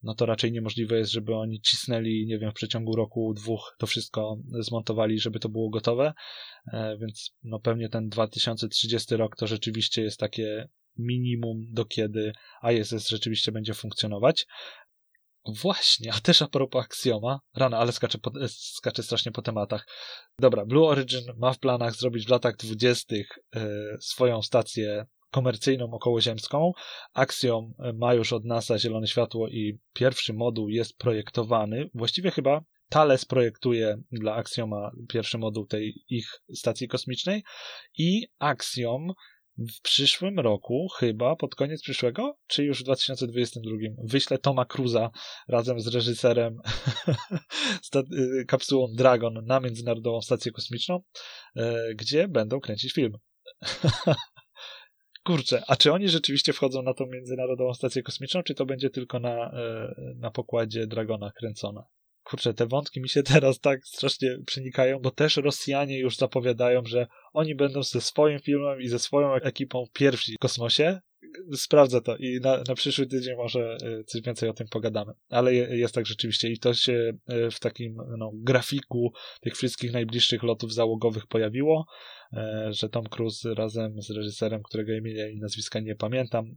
no 0.02 0.14
to 0.14 0.26
raczej 0.26 0.52
niemożliwe 0.52 0.98
jest, 0.98 1.12
żeby 1.12 1.34
oni 1.34 1.60
cisnęli, 1.60 2.26
nie 2.26 2.38
wiem, 2.38 2.50
w 2.50 2.54
przeciągu 2.54 2.96
roku, 2.96 3.34
dwóch 3.34 3.74
to 3.78 3.86
wszystko 3.86 4.38
zmontowali, 4.60 5.18
żeby 5.18 5.40
to 5.40 5.48
było 5.48 5.70
gotowe, 5.70 6.12
e, 6.72 6.96
więc 6.98 7.34
no 7.42 7.60
pewnie 7.60 7.88
ten 7.88 8.08
2030 8.08 9.16
rok 9.16 9.36
to 9.36 9.46
rzeczywiście 9.46 10.02
jest 10.02 10.20
takie 10.20 10.68
minimum, 10.98 11.66
do 11.72 11.84
kiedy 11.84 12.32
ISS 12.72 13.08
rzeczywiście 13.08 13.52
będzie 13.52 13.74
funkcjonować. 13.74 14.46
Właśnie, 15.46 16.12
a 16.12 16.20
też 16.20 16.42
a 16.42 16.48
propos 16.48 16.84
Axioma. 16.84 17.40
Rana, 17.56 17.78
ale 17.78 17.92
skaczę, 17.92 18.18
po, 18.18 18.32
skaczę 18.48 19.02
strasznie 19.02 19.32
po 19.32 19.42
tematach. 19.42 19.86
Dobra, 20.38 20.66
Blue 20.66 20.88
Origin 20.88 21.24
ma 21.36 21.52
w 21.52 21.58
planach 21.58 21.94
zrobić 21.94 22.26
w 22.26 22.30
latach 22.30 22.56
dwudziestych 22.56 23.28
e, 23.56 23.60
swoją 24.00 24.42
stację 24.42 25.06
komercyjną 25.30 25.90
okołoziemską. 25.92 26.72
Axiom 27.14 27.74
ma 27.94 28.14
już 28.14 28.32
od 28.32 28.44
NASA 28.44 28.78
zielone 28.78 29.06
światło 29.06 29.48
i 29.48 29.78
pierwszy 29.92 30.32
moduł 30.32 30.68
jest 30.68 30.96
projektowany. 30.96 31.90
Właściwie 31.94 32.30
chyba 32.30 32.60
Thales 32.88 33.24
projektuje 33.24 34.02
dla 34.12 34.34
Axioma 34.34 34.90
pierwszy 35.08 35.38
moduł 35.38 35.66
tej 35.66 36.04
ich 36.08 36.28
stacji 36.54 36.88
kosmicznej 36.88 37.44
i 37.98 38.26
Axiom 38.38 39.12
w 39.60 39.80
przyszłym 39.82 40.40
roku, 40.40 40.88
chyba 40.96 41.36
pod 41.36 41.54
koniec 41.54 41.82
przyszłego, 41.82 42.36
czy 42.46 42.64
już 42.64 42.80
w 42.80 42.84
2022, 42.84 43.76
wyślę 44.04 44.38
Toma 44.38 44.64
Cruza 44.64 45.10
razem 45.48 45.80
z 45.80 45.86
reżyserem 45.86 46.56
y, 48.40 48.44
kapsułą 48.48 48.86
Dragon 48.94 49.46
na 49.46 49.60
Międzynarodową 49.60 50.20
Stację 50.20 50.52
Kosmiczną, 50.52 51.00
e, 51.56 51.94
gdzie 51.94 52.28
będą 52.28 52.60
kręcić 52.60 52.92
film. 52.92 53.12
Kurczę, 55.26 55.62
a 55.66 55.76
czy 55.76 55.92
oni 55.92 56.08
rzeczywiście 56.08 56.52
wchodzą 56.52 56.82
na 56.82 56.94
tą 56.94 57.06
Międzynarodową 57.06 57.74
Stację 57.74 58.02
Kosmiczną, 58.02 58.42
czy 58.42 58.54
to 58.54 58.66
będzie 58.66 58.90
tylko 58.90 59.20
na, 59.20 59.50
e, 59.50 59.94
na 60.16 60.30
pokładzie 60.30 60.86
Dragona 60.86 61.30
kręcone? 61.30 61.82
Kurczę, 62.24 62.54
te 62.54 62.66
wątki 62.66 63.00
mi 63.00 63.08
się 63.08 63.22
teraz 63.32 63.60
tak 63.60 63.80
strasznie 63.86 64.38
przenikają, 64.46 64.98
bo 64.98 65.10
też 65.10 65.36
Rosjanie 65.36 65.98
już 65.98 66.16
zapowiadają, 66.16 66.84
że 66.84 67.06
oni 67.32 67.54
będą 67.54 67.82
ze 67.82 68.00
swoim 68.00 68.38
filmem 68.38 68.80
i 68.80 68.88
ze 68.88 68.98
swoją 68.98 69.34
ekipą 69.34 69.84
pierwsi 69.92 70.34
w 70.34 70.38
kosmosie. 70.38 71.00
Sprawdzę 71.54 72.00
to 72.00 72.16
i 72.16 72.40
na, 72.42 72.62
na 72.68 72.74
przyszły 72.74 73.06
tydzień 73.06 73.36
może 73.36 73.76
e, 73.82 74.04
coś 74.04 74.22
więcej 74.22 74.48
o 74.48 74.52
tym 74.52 74.66
pogadamy. 74.68 75.12
Ale 75.28 75.54
jest 75.54 75.94
tak 75.94 76.06
rzeczywiście 76.06 76.48
i 76.48 76.58
to 76.58 76.74
się 76.74 77.12
e, 77.28 77.50
w 77.50 77.60
takim 77.60 77.96
no, 78.18 78.30
grafiku 78.34 79.12
tych 79.40 79.56
wszystkich 79.56 79.92
najbliższych 79.92 80.42
lotów 80.42 80.74
załogowych 80.74 81.26
pojawiło. 81.26 81.86
E, 82.32 82.68
że 82.70 82.88
Tom 82.88 83.04
Cruise 83.04 83.54
razem 83.54 84.02
z 84.02 84.10
reżyserem, 84.10 84.62
którego 84.62 84.92
imienia 84.92 85.28
i 85.28 85.38
nazwiska 85.38 85.80
nie 85.80 85.96
pamiętam, 85.96 86.54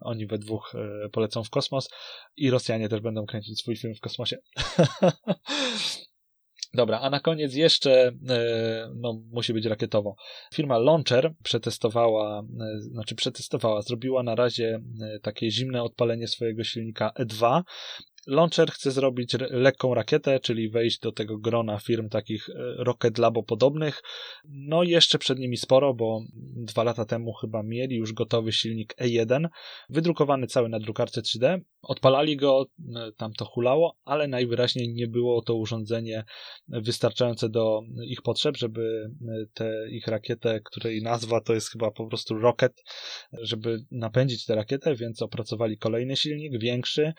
oni 0.00 0.26
we 0.26 0.38
dwóch 0.38 0.72
polecą 1.12 1.44
w 1.44 1.50
kosmos 1.50 1.88
i 2.36 2.50
Rosjanie 2.50 2.88
też 2.88 3.00
będą 3.00 3.26
kręcić 3.26 3.60
swój 3.60 3.76
film 3.76 3.94
w 3.94 4.00
kosmosie. 4.00 4.36
Dobra, 6.74 7.00
a 7.00 7.10
na 7.10 7.20
koniec 7.20 7.54
jeszcze, 7.54 8.12
no, 8.94 9.20
musi 9.32 9.52
być 9.52 9.66
rakietowo. 9.66 10.14
Firma 10.54 10.78
Launcher 10.78 11.34
przetestowała, 11.42 12.42
znaczy 12.78 13.14
przetestowała, 13.14 13.82
zrobiła 13.82 14.22
na 14.22 14.34
razie 14.34 14.80
takie 15.22 15.50
zimne 15.50 15.82
odpalenie 15.82 16.28
swojego 16.28 16.64
silnika 16.64 17.12
E2 17.20 17.62
Launcher 18.28 18.70
chce 18.70 18.90
zrobić 18.90 19.32
lekką 19.50 19.94
rakietę, 19.94 20.40
czyli 20.40 20.70
wejść 20.70 21.00
do 21.00 21.12
tego 21.12 21.38
grona 21.38 21.78
firm 21.78 22.08
takich 22.08 22.48
e, 22.48 22.54
Rocket 22.84 23.18
Labo 23.18 23.42
podobnych. 23.42 24.02
No 24.44 24.82
jeszcze 24.82 25.18
przed 25.18 25.38
nimi 25.38 25.56
sporo, 25.56 25.94
bo 25.94 26.20
dwa 26.56 26.84
lata 26.84 27.04
temu 27.04 27.32
chyba 27.32 27.62
mieli 27.62 27.96
już 27.96 28.12
gotowy 28.12 28.52
silnik 28.52 28.94
E1, 29.00 29.48
wydrukowany 29.88 30.46
cały 30.46 30.68
na 30.68 30.78
drukarce 30.78 31.20
3D. 31.20 31.60
Odpalali 31.82 32.36
go, 32.36 32.66
e, 32.96 33.12
tam 33.16 33.32
to 33.32 33.44
hulało, 33.44 33.96
ale 34.04 34.28
najwyraźniej 34.28 34.94
nie 34.94 35.06
było 35.06 35.42
to 35.42 35.54
urządzenie 35.54 36.24
wystarczające 36.68 37.48
do 37.48 37.80
ich 38.06 38.22
potrzeb, 38.22 38.56
żeby 38.56 39.10
e, 39.28 39.46
tę 39.54 39.90
ich 39.90 40.06
rakietę, 40.06 40.60
której 40.64 41.02
nazwa 41.02 41.40
to 41.40 41.54
jest 41.54 41.70
chyba 41.70 41.90
po 41.90 42.06
prostu 42.06 42.38
Rocket, 42.38 42.82
żeby 43.32 43.78
napędzić 43.90 44.46
tę 44.46 44.54
rakietę, 44.54 44.94
więc 44.94 45.22
opracowali 45.22 45.78
kolejny 45.78 46.16
silnik, 46.16 46.60
większy, 46.60 47.12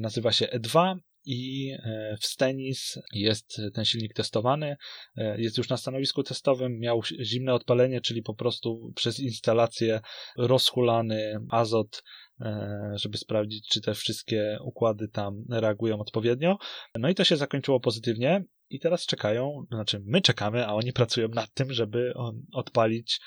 nazywa 0.00 0.32
się 0.32 0.46
E2 0.46 0.96
i 1.26 1.70
e, 1.70 2.16
w 2.20 2.26
Stenis 2.26 2.98
jest 3.12 3.60
ten 3.74 3.84
silnik 3.84 4.14
testowany, 4.14 4.76
e, 5.16 5.40
jest 5.40 5.58
już 5.58 5.68
na 5.68 5.76
stanowisku 5.76 6.22
testowym, 6.22 6.78
miał 6.78 7.02
zimne 7.20 7.54
odpalenie, 7.54 8.00
czyli 8.00 8.22
po 8.22 8.34
prostu 8.34 8.92
przez 8.94 9.20
instalację 9.20 10.00
rozhulany 10.38 11.38
azot 11.50 12.02
e, 12.40 12.92
żeby 12.94 13.18
sprawdzić, 13.18 13.68
czy 13.68 13.80
te 13.80 13.94
wszystkie 13.94 14.58
układy 14.64 15.08
tam 15.08 15.44
reagują 15.50 15.98
odpowiednio. 15.98 16.58
No 16.94 17.08
i 17.08 17.14
to 17.14 17.24
się 17.24 17.36
zakończyło 17.36 17.80
pozytywnie 17.80 18.44
i 18.70 18.80
teraz 18.80 19.06
czekają, 19.06 19.66
znaczy 19.70 20.02
my 20.04 20.20
czekamy, 20.20 20.66
a 20.66 20.74
oni 20.74 20.92
pracują 20.92 21.28
nad 21.28 21.52
tym, 21.52 21.72
żeby 21.72 22.12
odpalić 22.52 23.20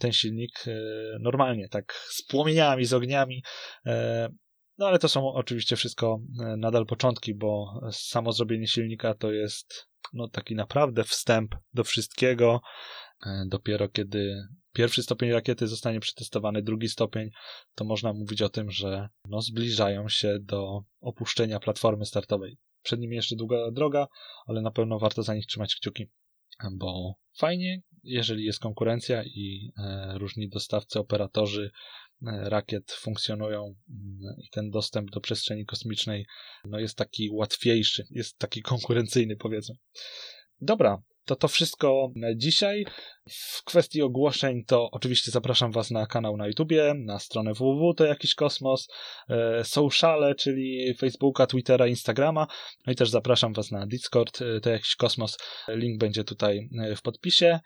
ten 0.00 0.12
silnik 0.12 0.64
normalnie, 1.20 1.68
tak 1.68 1.92
z 1.92 2.26
płomieniami, 2.26 2.84
z 2.84 2.92
ogniami, 2.92 3.42
no 4.78 4.86
ale 4.86 4.98
to 4.98 5.08
są 5.08 5.32
oczywiście 5.32 5.76
wszystko 5.76 6.20
e, 6.40 6.56
nadal 6.56 6.86
początki, 6.86 7.34
bo 7.34 7.80
samo 7.92 8.32
zrobienie 8.32 8.66
silnika 8.66 9.14
to 9.14 9.32
jest 9.32 9.88
no, 10.12 10.28
taki 10.28 10.54
naprawdę 10.54 11.04
wstęp 11.04 11.54
do 11.74 11.84
wszystkiego. 11.84 12.60
E, 13.26 13.44
dopiero 13.48 13.88
kiedy 13.88 14.36
pierwszy 14.72 15.02
stopień 15.02 15.30
rakiety 15.30 15.68
zostanie 15.68 16.00
przetestowany, 16.00 16.62
drugi 16.62 16.88
stopień, 16.88 17.30
to 17.74 17.84
można 17.84 18.12
mówić 18.12 18.42
o 18.42 18.48
tym, 18.48 18.70
że 18.70 19.08
no, 19.28 19.40
zbliżają 19.40 20.08
się 20.08 20.38
do 20.40 20.80
opuszczenia 21.00 21.60
platformy 21.60 22.06
startowej. 22.06 22.58
Przed 22.82 23.00
nimi 23.00 23.16
jeszcze 23.16 23.36
długa 23.36 23.70
droga, 23.70 24.06
ale 24.46 24.62
na 24.62 24.70
pewno 24.70 24.98
warto 24.98 25.22
za 25.22 25.34
nich 25.34 25.46
trzymać 25.46 25.74
kciuki, 25.74 26.06
bo 26.72 27.14
fajnie, 27.38 27.82
jeżeli 28.02 28.44
jest 28.44 28.60
konkurencja 28.60 29.22
i 29.24 29.72
e, 29.78 30.18
różni 30.18 30.48
dostawcy, 30.48 30.98
operatorzy 30.98 31.70
rakiet 32.22 32.92
funkcjonują 32.92 33.62
mm, 33.62 34.36
i 34.38 34.48
ten 34.50 34.70
dostęp 34.70 35.10
do 35.10 35.20
przestrzeni 35.20 35.66
kosmicznej 35.66 36.26
no 36.64 36.78
jest 36.78 36.96
taki 36.96 37.30
łatwiejszy, 37.32 38.06
jest 38.10 38.38
taki 38.38 38.62
konkurencyjny 38.62 39.36
powiedzmy. 39.36 39.74
Dobra, 40.60 41.02
to 41.26 41.36
to 41.36 41.48
wszystko 41.48 42.12
dzisiaj. 42.36 42.86
W 43.30 43.64
kwestii 43.64 44.02
ogłoszeń 44.02 44.64
to 44.64 44.90
oczywiście 44.90 45.30
zapraszam 45.30 45.72
Was 45.72 45.90
na 45.90 46.06
kanał 46.06 46.36
na 46.36 46.46
YouTubie, 46.46 46.94
na 46.94 47.18
stronę 47.18 47.54
www 47.54 47.94
to 47.94 48.04
jakiś 48.04 48.34
kosmos, 48.34 48.88
e, 49.28 49.64
sociale, 49.64 50.34
czyli 50.34 50.94
Facebooka, 50.94 51.46
Twittera, 51.46 51.86
Instagrama. 51.86 52.46
No 52.86 52.92
i 52.92 52.96
też 52.96 53.10
zapraszam 53.10 53.52
Was 53.52 53.70
na 53.70 53.86
Discord 53.86 54.42
e, 54.42 54.60
to 54.60 54.70
jakiś 54.70 54.96
kosmos. 54.96 55.38
Link 55.68 56.00
będzie 56.00 56.24
tutaj 56.24 56.68
w 56.96 57.02
podpisie. 57.02 57.60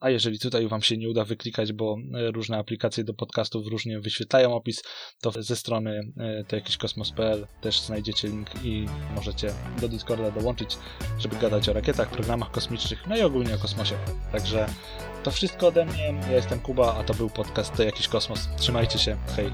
A 0.00 0.10
jeżeli 0.10 0.38
tutaj 0.38 0.68
Wam 0.68 0.82
się 0.82 0.96
nie 0.96 1.08
uda 1.08 1.24
wyklikać, 1.24 1.72
bo 1.72 1.96
e, 2.14 2.30
różne 2.30 2.58
aplikacje 2.58 3.04
do 3.04 3.14
podcastów 3.14 3.66
różnie 3.66 4.00
wyświetlają 4.00 4.54
opis, 4.54 4.82
to 5.20 5.42
ze 5.42 5.56
strony 5.56 6.12
e, 6.16 6.44
to 6.44 6.56
jakiś 6.56 6.76
kosmos.pl 6.76 7.46
też 7.60 7.80
znajdziecie 7.80 8.28
link 8.28 8.64
i 8.64 8.86
możecie 9.14 9.52
do 9.80 9.88
Discorda 9.88 10.30
dołączyć, 10.30 10.78
żeby 11.18 11.36
gadać 11.36 11.68
o 11.68 11.72
rakietach, 11.72 12.10
programach 12.10 12.50
kosmicznych, 12.50 13.06
no 13.06 13.16
i 13.16 13.22
ogólnie 13.22 13.54
o 13.54 13.58
kosmosie. 13.58 13.98
Także 14.32 14.66
to 15.24 15.30
wszystko 15.30 15.66
ode 15.66 15.84
mnie. 15.84 16.14
Ja 16.28 16.36
jestem 16.36 16.60
Kuba, 16.60 16.94
a 16.94 17.04
to 17.04 17.14
był 17.14 17.30
podcast 17.30 17.76
To 17.76 17.82
jakiś 17.82 18.08
kosmos. 18.08 18.48
Trzymajcie 18.56 18.98
się. 18.98 19.16
Hej. 19.36 19.52